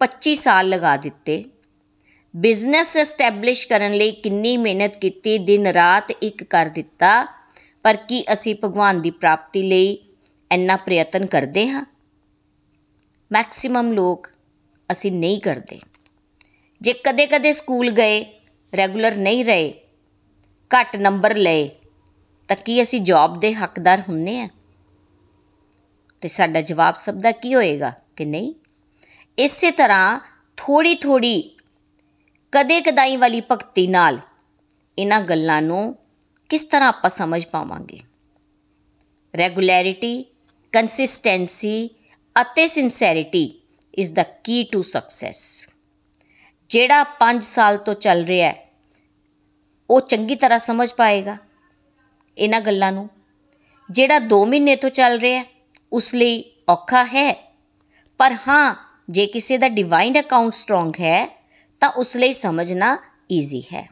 25 0.00 0.34
ਸਾਲ 0.34 0.68
ਲਗਾ 0.68 0.96
ਦਿੱਤੇ। 0.96 1.44
ਬਿਜ਼ਨਸ 2.36 2.96
ਐਸਟੈਬਲਿਸ਼ 2.96 3.68
ਕਰਨ 3.68 3.92
ਲਈ 3.92 4.12
ਕਿੰਨੀ 4.12 4.56
ਮਿਹਨਤ 4.56 4.96
ਕੀਤੀ, 4.96 5.38
ਦਿਨ 5.38 5.66
ਰਾਤ 5.66 6.10
ਇੱਕ 6.10 6.44
ਕਰ 6.44 6.66
ਦਿੱਤਾ, 6.66 7.26
ਪਰ 7.82 7.96
ਕੀ 7.96 8.24
ਅਸੀਂ 8.32 8.54
ਭਗਵਾਨ 8.64 9.02
ਦੀ 9.02 9.10
ਪ੍ਰਾਪਤੀ 9.10 9.62
ਲਈ 9.62 9.98
ਇੰਨਾ 10.52 10.76
ਪ੍ਰਯਤਨ 10.76 11.26
ਕਰਦੇ 11.26 11.68
ਹਾਂ? 11.68 11.84
ਮੈਕਸਿਮਮ 13.32 13.92
ਲੋਕ 13.92 14.30
ਅਸੀਂ 14.92 15.12
ਨਹੀਂ 15.12 15.40
ਕਰਦੇ। 15.40 15.78
ਜੇ 16.80 16.92
ਕਦੇ-ਕਦੇ 16.92 17.52
ਸਕੂਲ 17.52 17.90
ਗਏ, 17.90 18.40
ਰੈਗੂਲਰ 18.76 19.16
ਨਹੀਂ 19.16 19.44
ਰਹੇ, 19.44 19.74
ਘੱਟ 20.74 20.96
ਨੰਬਰ 20.96 21.36
ਲਏ, 21.36 21.70
ਤਾਂ 22.48 22.56
ਕੀ 22.56 22.82
ਅਸੀਂ 22.82 23.00
ਜੌਬ 23.00 23.40
ਦੇ 23.40 23.54
ਹੱਕਦਾਰ 23.54 24.02
ਹੁੰਨੇ 24.08 24.40
ਆ? 24.40 24.48
ਤੇ 26.20 26.28
ਸਾਡਾ 26.28 26.60
ਜਵਾਬ 26.60 26.94
ਸਭ 26.94 27.14
ਦਾ 27.14 27.32
ਕੀ 27.32 27.54
ਹੋਏਗਾ 27.54 27.92
ਕਿ 28.16 28.24
ਨਹੀਂ? 28.24 28.54
ਇਸੇ 29.38 29.70
ਤਰ੍ਹਾਂ 29.70 30.20
ਥੋੜੀ 30.58 30.94
ਥੋੜੀ 30.94 31.56
ਕਦੇ 32.52 32.80
ਕਦਾਈ 32.80 33.16
ਵਾਲੀ 33.16 33.40
ਭਗਤੀ 33.50 33.86
ਨਾਲ 33.86 34.18
ਇਹਨਾਂ 34.98 35.20
ਗੱਲਾਂ 35.20 35.60
ਨੂੰ 35.62 35.96
ਕਿਸ 36.50 36.62
ਤਰ੍ਹਾਂ 36.64 36.88
ਆਪਾਂ 36.88 37.10
ਸਮਝ 37.10 37.44
ਪਾਵਾਂਗੇ? 37.46 38.00
ਰੈਗੂਲੈਰਿਟੀ 39.34 40.22
ਕੰਸਿਸਟੈਂਸੀ 40.72 41.90
ਅਤੇ 42.36 42.66
sincerity 42.66 43.44
is 43.94 44.12
the 44.12 44.22
key 44.22 44.62
to 44.62 44.82
success 44.82 45.68
ਜਿਹੜਾ 46.70 47.04
5 47.20 47.42
ਸਾਲ 47.42 47.76
ਤੋਂ 47.76 47.94
ਚੱਲ 47.94 48.24
ਰਿਹਾ 48.24 48.48
ਹੈ, 48.48 48.70
ਉਹ 49.90 50.00
ਚੰਗੀ 50.00 50.34
ਤਰ੍ਹਾਂ 50.34 50.58
ਸਮਝ 50.58 50.92
ਪਾਏਗਾ 50.92 51.36
ਇਹਨਾਂ 52.36 52.60
ਗੱਲਾਂ 52.60 52.92
ਨੂੰ। 52.92 53.08
ਜਿਹੜਾ 53.88 54.18
2 54.28 54.44
ਮਹੀਨੇ 54.46 54.76
ਤੋਂ 54.76 54.90
ਚੱਲ 54.90 55.18
ਰਿਹਾ 55.20 55.44
ਉਸ 55.92 56.14
ਲਈ 56.14 56.42
ਔਖਾ 56.68 57.04
ਹੈ। 57.04 57.32
ਪਰ 58.20 58.36
ਹਾਂ 58.48 58.74
ਜੇ 59.10 59.26
ਕਿਸੇ 59.26 59.58
ਦਾ 59.58 59.68
ਡਿਵਾਈਨ 59.68 60.20
ਅਕਾਊਂਟ 60.20 60.54
ਸਟਰੋਂਗ 60.54 60.90
ਹੈ, 61.00 61.42
ਤਾਂ 61.80 61.90
ਉਸ 61.90 62.16
ਲਈ 62.16 62.32
ਸਮਝਣਾ 62.32 62.98
ਈਜ਼ੀ 63.32 63.60
ਹੈ। 63.60 63.90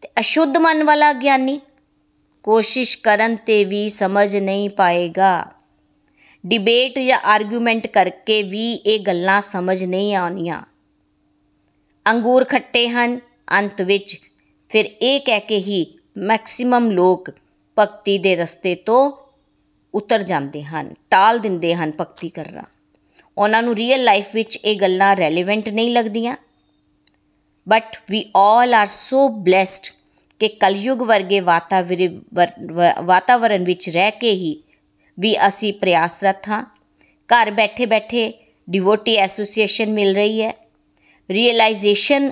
ਤੇ 0.00 0.08
ਅਸ਼ੁੱਧ 0.20 0.56
ਮਨ 0.56 0.84
ਵਾਲਾ 0.84 1.12
ਗਿਆਨੀ, 1.12 1.60
ਕੋਸ਼ਿਸ਼ 2.42 2.98
ਕਰਨ 2.98 3.36
ਤੇ 3.36 3.64
ਵੀ 3.64 3.88
ਸਮਝ 3.88 4.36
ਨਹੀਂ 4.36 4.70
ਪਾਏਗਾ। 4.70 5.46
ਡਿਬੇਟ 6.46 6.98
ਜਾਂ 6.98 7.18
ਆਰਗੂਮੈਂਟ 7.18 7.86
ਕਰਕੇ 7.86 8.42
ਵੀ 8.42 8.72
ਇਹ 8.72 9.00
ਗੱਲਾਂ 9.00 9.40
ਸਮਝ 9.40 9.84
ਨਹੀਂ 9.84 10.14
ਆਉਣੀਆਂ। 10.14 10.62
ਅੰਗੂਰ 12.08 12.44
ਖੱਟੇ 12.44 12.88
ਹਨ, 12.88 13.20
ਅੰਤ 13.58 13.82
ਵਿੱਚ 13.82 14.20
ਫਿਰ 14.68 14.84
ਇਹ 15.02 15.20
ਕਹਿ 15.20 15.40
ਕੇ 15.40 15.58
ਹੀ 15.58 15.98
ਮੈਕਸਿਮਮ 16.16 16.90
ਲੋਕ 16.90 17.30
ਭਗਤੀ 17.78 18.18
ਦੇ 18.18 18.36
ਰਸਤੇ 18.36 18.74
ਤੋਂ 18.74 19.12
ਉਤਰ 19.94 20.22
ਜਾਂਦੇ 20.22 20.62
ਹਨ, 20.62 20.94
ਟਾਲ 21.10 21.38
ਦਿੰਦੇ 21.38 21.74
ਹਨ 21.74 21.92
ਭਗਤੀ 22.00 22.28
ਕਰਨਾ। 22.28 22.62
ਉਹਨਾਂ 23.38 23.62
ਨੂੰ 23.62 23.74
ਰੀਅਲ 23.74 24.04
ਲਾਈਫ 24.04 24.34
ਵਿੱਚ 24.34 24.56
ਇਹ 24.56 24.76
ਗੱਲਾਂ 24.76 25.14
ਰੈਲੇਵੈਂਟ 25.16 25.68
ਨਹੀਂ 25.68 25.90
ਲੱਗਦੀਆਂ। 25.90 26.36
But 27.66 27.96
we 28.10 28.24
all 28.36 28.74
are 28.74 28.86
so 28.86 29.26
blessed 29.48 29.92
ਕਿ 30.40 30.48
ਕਲਯੁਗ 30.48 31.02
ਵਰਗੇ 31.02 31.40
ਵਾਤਾਵਰਣ 33.00 33.64
ਵਿੱਚ 33.64 33.88
ਰਹਿ 33.90 34.10
ਕੇ 34.10 34.32
ਹੀ 34.32 34.56
ਵੀ 35.18 35.36
ਅਸੀਂ 35.48 35.72
ਪ੍ਰਯਾਸਰਤ 35.72 36.48
ਹਾਂ। 36.48 36.64
ਘਰ 37.28 37.50
ਬੈਠੇ 37.50 37.86
ਬੈਠੇ 37.86 38.32
ਡਿਵੋਟੀ 38.68 39.14
ਐਸੋਸੀਏਸ਼ਨ 39.16 39.92
ਮਿਲ 39.92 40.14
ਰਹੀ 40.16 40.42
ਹੈ। 40.42 40.52
ਰੀਅਲਾਈਜੇਸ਼ਨ 41.30 42.30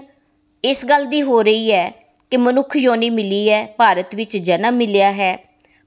ਇਸ 0.65 0.85
ਗੱਲ 0.87 1.05
ਦੀ 1.05 1.23
ਹੋ 1.23 1.43
ਰਹੀ 1.43 1.73
ਹੈ 1.73 1.91
ਕਿ 2.31 2.37
ਮਨੁੱਖ 2.37 2.77
ਯੋਨੀ 2.77 3.11
ਮਿਲੀ 3.11 3.51
ਹੈ, 3.51 3.67
ਭਾਰਤ 3.67 4.15
ਵਿੱਚ 4.15 4.37
ਜਨਮ 4.37 4.75
ਮਿਲਿਆ 4.75 5.13
ਹੈ, 5.13 5.37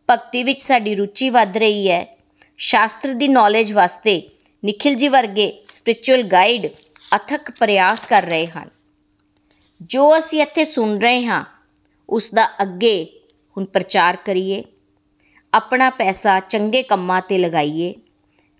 ਭਗਤੀ 0.09 0.43
ਵਿੱਚ 0.43 0.61
ਸਾਡੀ 0.61 0.95
ਰੁਚੀ 0.95 1.29
ਵੱਧ 1.29 1.57
ਰਹੀ 1.57 1.89
ਹੈ। 1.89 2.05
ਸ਼ਾਸਤਰ 2.57 3.13
ਦੀ 3.13 3.27
ਨੌਲੇਜ 3.27 3.73
ਵਾਸਤੇ 3.73 4.21
ਨikhil 4.63 4.95
ji 4.95 5.09
ਵਰਗੇ 5.09 5.51
ਸਪਿਰਚੁਅਲ 5.69 6.21
ਗਾਈਡ 6.23 6.67
ਅਥਕ 7.15 7.49
ਪ੍ਰਯਾਸ 7.51 8.05
ਕਰ 8.05 8.23
ਰਹੇ 8.23 8.45
ਹਨ 8.47 8.69
ਜੋ 9.89 10.17
ਅਸੀਂ 10.17 10.41
ਇੱਥੇ 10.41 10.63
ਸੁਣ 10.65 10.97
ਰਹੇ 10.99 11.25
ਹਾਂ 11.25 11.43
ਉਸ 12.09 12.33
ਦਾ 12.33 12.47
ਅੱਗੇ 12.61 12.93
ਹੁਣ 13.57 13.65
ਪ੍ਰਚਾਰ 13.65 14.17
ਕਰੀਏ 14.25 14.63
ਆਪਣਾ 15.53 15.89
ਪੈਸਾ 15.89 16.39
ਚੰਗੇ 16.39 16.81
ਕੰਮਾਂ 16.83 17.21
ਤੇ 17.21 17.37
ਲਗਾਈਏ 17.37 17.93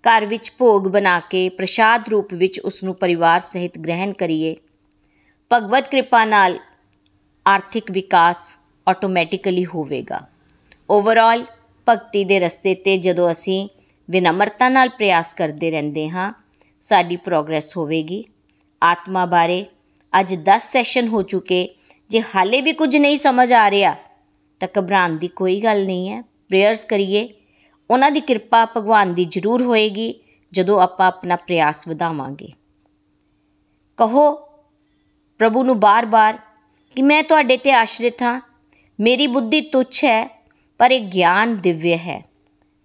ਘਰ 0.04 0.26
ਵਿੱਚ 0.26 0.50
ਭੋਗ 0.58 0.88
ਬਣਾ 0.88 1.18
ਕੇ 1.20 1.48
ਪ੍ਰਸ਼ਾਦ 1.48 2.08
ਰੂਪ 2.08 2.34
ਵਿੱਚ 2.34 2.60
ਉਸ 2.60 2.82
ਨੂੰ 2.84 2.94
ਪਰਿਵਾਰ 2.94 3.40
ਸਹਿਤ 3.40 3.78
ਗ੍ਰਹਿਣ 3.78 4.12
ਕਰੀਏ 4.12 4.54
ਭਗਵਤ 5.50 5.88
ਕਿਰਪਾ 5.88 6.24
ਨਾਲ 6.24 6.58
ਆਰਥਿਕ 7.46 7.90
ਵਿਕਾਸ 7.90 8.46
ਆਟੋਮੈਟਿਕਲੀ 8.86 9.64
ਹੋਵੇਗਾ 9.64 10.20
ਓਵਰਆਲ 10.90 11.44
ਭਗਤੀ 11.86 12.24
ਦੇ 12.24 12.40
ਰਸਤੇ 12.40 12.74
ਤੇ 12.74 12.96
ਜਦੋਂ 12.98 13.30
ਅਸੀਂ 13.30 13.68
ਵਿਨਮਰਤਾ 14.10 14.68
ਨਾਲ 14.68 14.88
ਪ੍ਰਯਾਸ 14.88 15.34
ਕਰਦੇ 15.34 15.70
ਰਹਿੰਦੇ 15.70 16.08
ਹਾਂ, 16.08 16.32
ਸਾਡੀ 16.80 17.16
ਪ੍ਰੋਗਰੈਸ 17.16 17.76
ਹੋਵੇਗੀ। 17.76 18.24
ਆਤਮਾ 18.82 19.26
ਬਾਰੇ 19.26 19.66
ਅੱਜ 20.20 20.34
10 20.34 20.72
ਸੈਸ਼ਨ 20.72 21.08
ਹੋ 21.08 21.22
ਚੁੱਕੇ, 21.22 21.74
ਜੇ 22.10 22.20
ਹਾਲੇ 22.20 22.60
ਵੀ 22.60 22.72
ਕੁਝ 22.72 22.96
ਨਹੀਂ 22.96 23.16
ਸਮਝ 23.16 23.52
ਆ 23.52 23.70
ਰਿਹਾ, 23.70 23.96
ਤਾਂ 24.60 24.68
ਘਬਰਾਉਣ 24.78 25.16
ਦੀ 25.16 25.28
ਕੋਈ 25.28 25.60
ਗੱਲ 25.60 25.84
ਨਹੀਂ 25.86 26.10
ਹੈ। 26.10 26.22
ਪ੍ਰੇਅਰਸ 26.48 26.84
ਕਰੀਏ। 26.84 27.28
ਉਹਨਾਂ 27.90 28.10
ਦੀ 28.10 28.20
ਕਿਰਪਾ 28.20 28.64
ਭਗਵਾਨ 28.64 29.14
ਦੀ 29.14 29.24
ਜ਼ਰੂਰ 29.24 29.62
ਹੋਏਗੀ, 29.62 30.20
ਜਦੋਂ 30.52 30.80
ਆਪਾਂ 30.80 31.06
ਆਪਣਾ 31.06 31.36
ਪ੍ਰਯਾਸ 31.36 31.88
ਵਧਾਵਾਂਗੇ। 31.88 32.48
ਕਹੋ, 33.96 34.32
ਪ੍ਰਭੂ 35.38 35.64
ਨੂੰ 35.64 35.80
ਬਾਰ-ਬਾਰ 35.80 36.38
ਕਿ 36.96 37.02
ਮੈਂ 37.02 37.22
ਤੁਹਾਡੇ 37.22 37.56
ਤੇ 37.56 37.72
ਆਸ਼ਰਿਤ 37.72 38.22
ਹਾਂ। 38.22 38.40
ਮੇਰੀ 39.00 39.26
ਬੁੱਧੀ 39.26 39.60
ਤੁੱਛ 39.60 40.04
ਹੈ, 40.04 40.44
ਪਰ 40.78 40.90
ਇਹ 40.90 41.00
ਗਿਆਨ 41.00 41.56
ਦਿਵਯ 41.56 41.96
ਹੈ। 41.96 42.33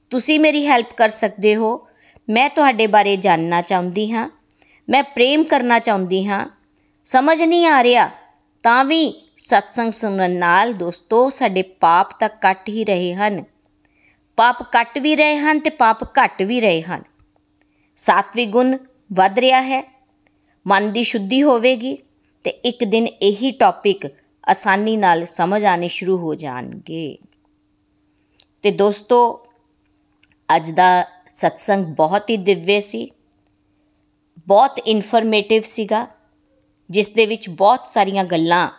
ਤੁਸੀਂ 0.09 0.39
ਮੇਰੀ 0.39 0.67
ਹੈਲਪ 0.67 0.93
ਕਰ 0.97 1.09
ਸਕਦੇ 1.09 1.55
ਹੋ। 1.55 1.87
ਮੈਂ 2.29 2.49
ਤੁਹਾਡੇ 2.49 2.87
ਬਾਰੇ 2.87 3.15
ਜਾਣਨਾ 3.15 3.61
ਚਾਹੁੰਦੀ 3.61 4.11
ਹਾਂ। 4.11 4.29
ਮੈਂ 4.89 5.03
ਪ੍ਰੇਮ 5.03 5.43
ਕਰਨਾ 5.43 5.79
ਚਾਹੁੰਦੀ 5.79 6.27
ਹਾਂ। 6.27 6.49
ਸਮਝ 7.03 7.43
ਨਹੀਂ 7.43 7.67
ਆ 7.67 7.83
ਰਿਹਾ, 7.83 8.09
ਤਾਂ 8.63 8.85
ਵੀ 8.85 9.29
ਸਤਸੰਗ 9.35 9.91
ਸੁਣਨ 9.91 10.31
ਨਾਲ 10.31 10.73
ਦੋਸਤੋ, 10.73 11.29
ਸਾਡੇ 11.29 11.61
ਪਾਪ 11.61 12.19
ਤਾਂ 12.19 12.29
ਕੱਟ 12.29 12.69
ਹੀ 12.69 12.85
ਰਹੇ 12.85 13.15
ਹਨ। 13.15 13.43
ਪਾਪ 14.37 14.63
ਕੱਟ 14.63 14.97
ਵੀ 14.97 15.15
ਰਹੇ 15.15 15.37
ਹਨ 15.37 15.59
ਤੇ 15.59 15.69
ਪਾਪ 15.69 16.03
ਘਟ 16.03 16.41
ਵੀ 16.41 16.61
ਰਹੇ 16.61 16.81
ਹਨ। 16.81 17.03
ਸਾਤਵੀ 17.95 18.45
ਗੁਣ 18.45 18.77
ਵੱਧ 19.13 19.39
ਰਿਹਾ 19.39 19.61
ਹੈ। 19.61 20.01
ਮਨ 20.67 20.93
ਦੀ 20.93 21.03
ਸ਼ੁੱਧੀ 21.03 21.43
ਹੋਵੇਗੀ 21.43 21.97
ਤੇ 22.43 22.49
ਇੱਕ 22.49 22.83
ਦਿਨ 22.83 23.07
ਇਹੀ 23.07 23.51
ਟੌਪਿਕ 23.51 24.05
ਆਸਾਨੀ 24.49 24.97
ਨਾਲ 24.97 25.25
ਸਮਝ 25.25 25.65
ਆਣੇ 25.65 25.87
ਸ਼ੁਰੂ 25.87 26.17
ਹੋ 26.17 26.35
ਜਾਣਗੇ। 26.35 27.17
ਤੇ 28.61 28.71
ਦੋਸਤੋ 28.71 29.45
ਅੱਜ 30.55 30.71
ਦਾ 30.71 31.05
ਸਤਸੰਗ 31.33 31.85
ਬਹੁਤ 31.85 32.29
ਹੀ 32.29 32.37
ਦਿਵਯ 32.37 32.79
ਸੀ। 32.79 33.11
ਬਹੁਤ 34.47 34.79
ਇਨਫੋਰਮੇਟਿਵ 34.79 35.61
ਸੀਗਾ, 35.61 36.07
ਜਿਸ 36.89 37.07
ਦੇ 37.09 37.25
ਵਿੱਚ 37.25 37.49
ਬਹੁਤ 37.49 37.85
ਸਾਰੀਆਂ 37.85 38.23
ਗੱਲਾਂ 38.23 38.69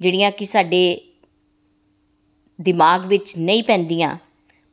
ਜਿਹੜੀਆਂ 0.00 0.30
ਕਿ 0.30 0.44
ਸਾਡੇ 0.44 1.00
ਦਿਮਾਗ 2.60 3.06
ਵਿੱਚ 3.06 3.38
ਨਹੀਂ 3.38 3.62
ਪੈਂਦੀਆਂ, 3.62 4.16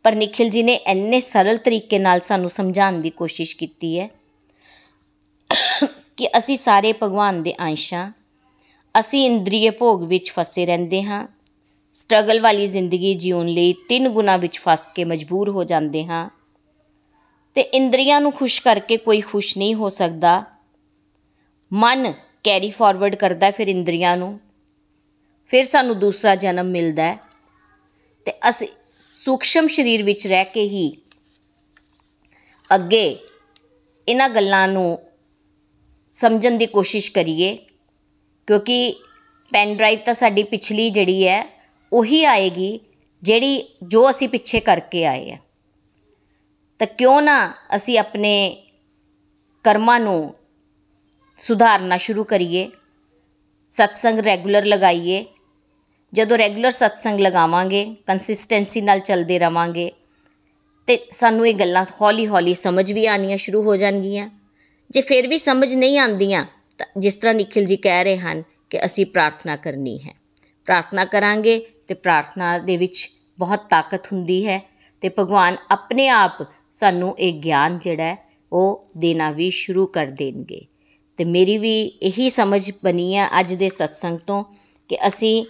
ਪਰ 0.03 0.15
ਨikhil 0.15 0.47
ji 0.47 0.63
ਨੇ 0.63 0.73
ਇੰਨੇ 0.73 1.19
ਸਰਲ 1.19 1.57
ਤਰੀਕੇ 1.57 1.99
ਨਾਲ 1.99 2.19
ਸਾਨੂੰ 2.19 2.49
ਸਮਝਾਉਣ 2.49 3.01
ਦੀ 3.01 3.09
ਕੋਸ਼ਿਸ਼ 3.09 3.57
ਕੀਤੀ 3.57 3.99
ਹੈ 3.99 4.09
ਕਿ 6.17 6.27
ਅਸੀਂ 6.37 6.55
ਸਾਰੇ 6.55 6.93
ਭਗਵਾਨ 6.93 7.43
ਦੇ 7.43 7.53
ਅੰਸ਼ਾਂ 7.59 8.11
ਅਸੀਂ 8.99 9.25
ਇੰਦਰੀਏ 9.25 9.69
ਭੋਗ 9.69 10.03
ਵਿੱਚ 10.03 10.31
ਫਸੇ 10.31 10.65
ਰਹਿੰਦੇ 10.65 11.03
ਹਾਂ 11.03 11.27
ਸਟਰਗਲ 11.95 12.41
ਵਾਲੀ 12.41 12.67
ਜ਼ਿੰਦਗੀ 12.67 13.13
ਜਿਉਣ 13.13 13.47
ਲਈ 13.47 13.73
ਤਿੰਨ 13.73 14.09
ਗੁਣਾ 14.09 14.37
ਵਿੱਚ 14.37 14.59
ਫਸ 14.59 14.89
ਕੇ 14.95 15.03
ਮਜਬੂਰ 15.03 15.49
ਹੋ 15.49 15.63
ਜਾਂਦੇ 15.63 16.05
ਹਾਂ। 16.05 16.29
ਤੇ 17.53 17.61
ਇੰਦਰੀਆਂ 17.61 18.21
ਨੂੰ 18.21 18.31
ਖੁਸ਼ 18.31 18.61
ਕਰਕੇ 18.61 18.97
ਕੋਈ 18.97 19.21
ਖੁਸ਼ 19.21 19.57
ਨਹੀਂ 19.57 19.75
ਹੋ 19.75 19.89
ਸਕਦਾ। 19.89 20.43
ਮਨ 21.73 22.13
ਕੈਰੀ 22.43 22.69
ਫਾਰਵਰਡ 22.69 23.15
ਕਰਦਾ 23.15 23.51
ਫਿਰ 23.51 23.67
ਇੰਦਰੀਆਂ 23.67 24.17
ਨੂੰ। 24.17 24.39
ਫਿਰ 25.47 25.65
ਸਾਨੂੰ 25.65 25.99
ਦੂਸਰਾ 25.99 26.35
ਜਨਮ 26.35 26.65
ਮਿਲਦਾ 26.65 27.03
ਹੈ। 27.03 27.19
ਤੇ 28.25 28.31
ਅਸੀਂ 28.49 28.67
ਸੂਖਸ਼ਮ 29.13 29.67
ਸਰੀਰ 29.67 30.03
ਵਿੱਚ 30.03 30.27
ਰਹਿ 30.27 30.45
ਕੇ 30.45 30.63
ਹੀ 30.63 30.97
ਅੱਗੇ 32.75 33.19
ਇਹਨਾਂ 34.07 34.29
ਗੱਲਾਂ 34.29 34.67
ਨੂੰ 34.67 34.99
ਸਮਝਣ 36.09 36.51
ਦੀ 36.51 36.65
ਕੋਸ਼ਿਸ਼ 36.65 37.11
ਕਰੀਏ। 37.11 37.57
ਕਿਉਂਕਿ 38.47 38.95
ਪੈਨ 39.51 39.75
ਡਰਾਈਵ 39.75 39.99
ਤਾਂ 40.05 40.13
ਸਾਡੀ 40.13 40.43
ਪਿਛਲੀ 40.43 40.89
ਜਿਹੜੀ 40.89 41.27
ਹੈ 41.27 41.54
ਉਹੀ 41.93 42.25
ਆਏਗੀ 42.25 42.79
ਜਿਹੜੀ 43.23 43.75
ਜੋ 43.83 44.09
ਅਸੀਂ 44.09 44.29
ਪਿੱਛੇ 44.29 44.59
ਕਰਕੇ 44.59 45.05
ਆਏ 45.05 45.31
ਆ। 45.31 45.37
ਤਾਂ 46.79 46.87
ਕਿਉਂ 46.87 47.21
ਨਾ 47.21 47.53
ਅਸੀਂ 47.75 47.99
ਆਪਣੇ 47.99 48.63
ਕਰਮਾਂ 49.63 49.99
ਨੂੰ 49.99 50.35
ਸੁਧਾਰਨਾ 51.37 51.97
ਸ਼ੁਰੂ 51.97 52.23
ਕਰੀਏ, 52.23 52.71
ਸਤਸੰਗ 53.69 54.19
ਰੈਗੂਲਰ 54.19 54.65
ਲਗਾਈਏ। 54.65 55.25
ਜਦੋਂ 56.13 56.37
ਰੈਗੂਲਰ 56.37 56.71
ਸਤਸੰਗ 56.71 57.19
ਲਗਾਵਾਂਗੇ 57.19 57.95
ਕੰਸਿਸਟੈਂਸੀ 58.07 58.81
ਨਾਲ 58.81 58.99
ਚੱਲਦੇ 58.99 59.39
ਰਵਾਂਗੇ, 59.39 59.91
ਤੇ 60.87 61.07
ਸਾਨੂੰ 61.11 61.47
ਇਹ 61.47 61.55
ਗੱਲਾਂ 61.55 61.85
ਹੌਲੀ-ਹੌਲੀ 62.01 62.53
ਸਮਝ 62.53 62.91
ਵੀ 62.91 63.05
ਆਣੀਆਂ 63.05 63.37
ਸ਼ੁਰੂ 63.37 63.63
ਹੋ 63.63 63.75
ਜਾਣਗੀਆਂ। 63.75 64.29
ਜੇ 64.89 65.01
ਫਿਰ 65.01 65.27
ਵੀ 65.27 65.37
ਸਮਝ 65.37 65.73
ਨਹੀਂ 65.73 65.99
ਆਉਂਦੀਆਂ, 65.99 66.45
ਤਾਂ 66.77 66.85
ਜਿਸ 66.97 67.15
ਤਰ੍ਹਾਂ 67.15 67.33
ਨikhil 67.33 67.67
ਜੀ 67.67 67.77
ਕਹਿ 67.77 68.03
ਰਹੇ 68.03 68.17
ਹਨ 68.17 68.43
ਕਿ 68.69 68.85
ਅਸੀਂ 68.85 69.05
ਪ੍ਰਾਰਥਨਾ 69.05 69.55
ਕਰਨੀ 69.55 69.99
ਹੈ। 70.01 70.13
ਪ੍ਰਾਰਥਨਾ 70.65 71.05
ਕਰਾਂਗੇ 71.05 71.65
ਤੇ 71.87 71.93
ਪ੍ਰਾਰਥਨਾ 71.93 72.57
ਦੇ 72.57 72.77
ਵਿੱਚ 72.77 73.11
ਬਹੁਤ 73.39 73.59
ਤਾਕਤ 73.69 74.13
ਹੁੰਦੀ 74.13 74.47
ਹੈ 74.47 74.61
ਤੇ 75.01 75.09
ਭਗਵਾਨ 75.19 75.57
ਆਪਣੇ 75.71 76.07
ਆਪ 76.07 76.31
ਸਾਨੂੰ 76.71 77.19
ਇਹ 77.19 77.33
ਗਿਆਨ 77.33 77.77
ਜਿਹੜਾ 77.77 78.17
ਉਹ 78.53 78.87
ਦੇਣਾ 78.97 79.31
ਵੀ 79.31 79.49
ਸ਼ੁਰੂ 79.49 79.87
ਕਰ 79.87 80.05
ਦੇਣਗੇ। 80.05 80.61
ਤੇ 81.17 81.25
ਮੇਰੀ 81.25 81.57
ਵੀ 81.57 81.81
ਇਹੀ 81.81 82.29
ਸਮਝ 82.29 82.71
ਬਣੀ 82.83 83.15
ਹੈ 83.15 83.39
ਅੱਜ 83.39 83.53
ਦੇ 83.53 83.69
ਸਤਸੰਗ 83.69 84.19
ਤੋਂ 84.19 84.43
ਕਿ 84.89 85.07
ਅਸੀਂ 85.07 85.45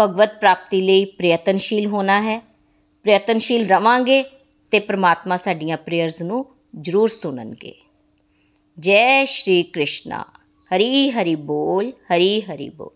ਭਗਵਤ 0.00 0.38
ਪ੍ਰਾਪਤੀ 0.38 0.80
ਲਈ 0.80 1.04
ਪ੍ਰਯਤਨਸ਼ੀਲ 1.04 1.86
ਹੋਣਾ 1.86 2.22
ਹੈ। 2.22 2.38
ਪ੍ਰਯਤਨਸ਼ੀਲ 3.02 3.68
ਰਵਾਂਗੇ 3.68 4.24
ਤੇ 4.70 4.80
ਪ੍ਰਮਾਤਮਾ 4.80 5.36
ਸਾਡੀਆਂ 5.36 5.76
ਪ੍ਰੇਅਰਸ 5.76 6.22
ਨੂੰ 6.22 6.46
ਜ਼ਰੂਰ 6.80 7.08
ਸੁਣਨਗੇ। 7.08 7.74
ਜੈ 8.78 9.24
ਸ਼੍ਰੀ 9.24 9.62
ਕ੍ਰਿਸ਼ਨਾ। 9.62 10.24
ਹਰੀ 10.70 11.10
ਹਰੀ 11.10 11.34
ਬੋਲ, 11.34 11.90
ਹਰੀ 11.90 12.40
ਹਰੀ 12.40 12.68
ਬੋਲ। 12.68 12.95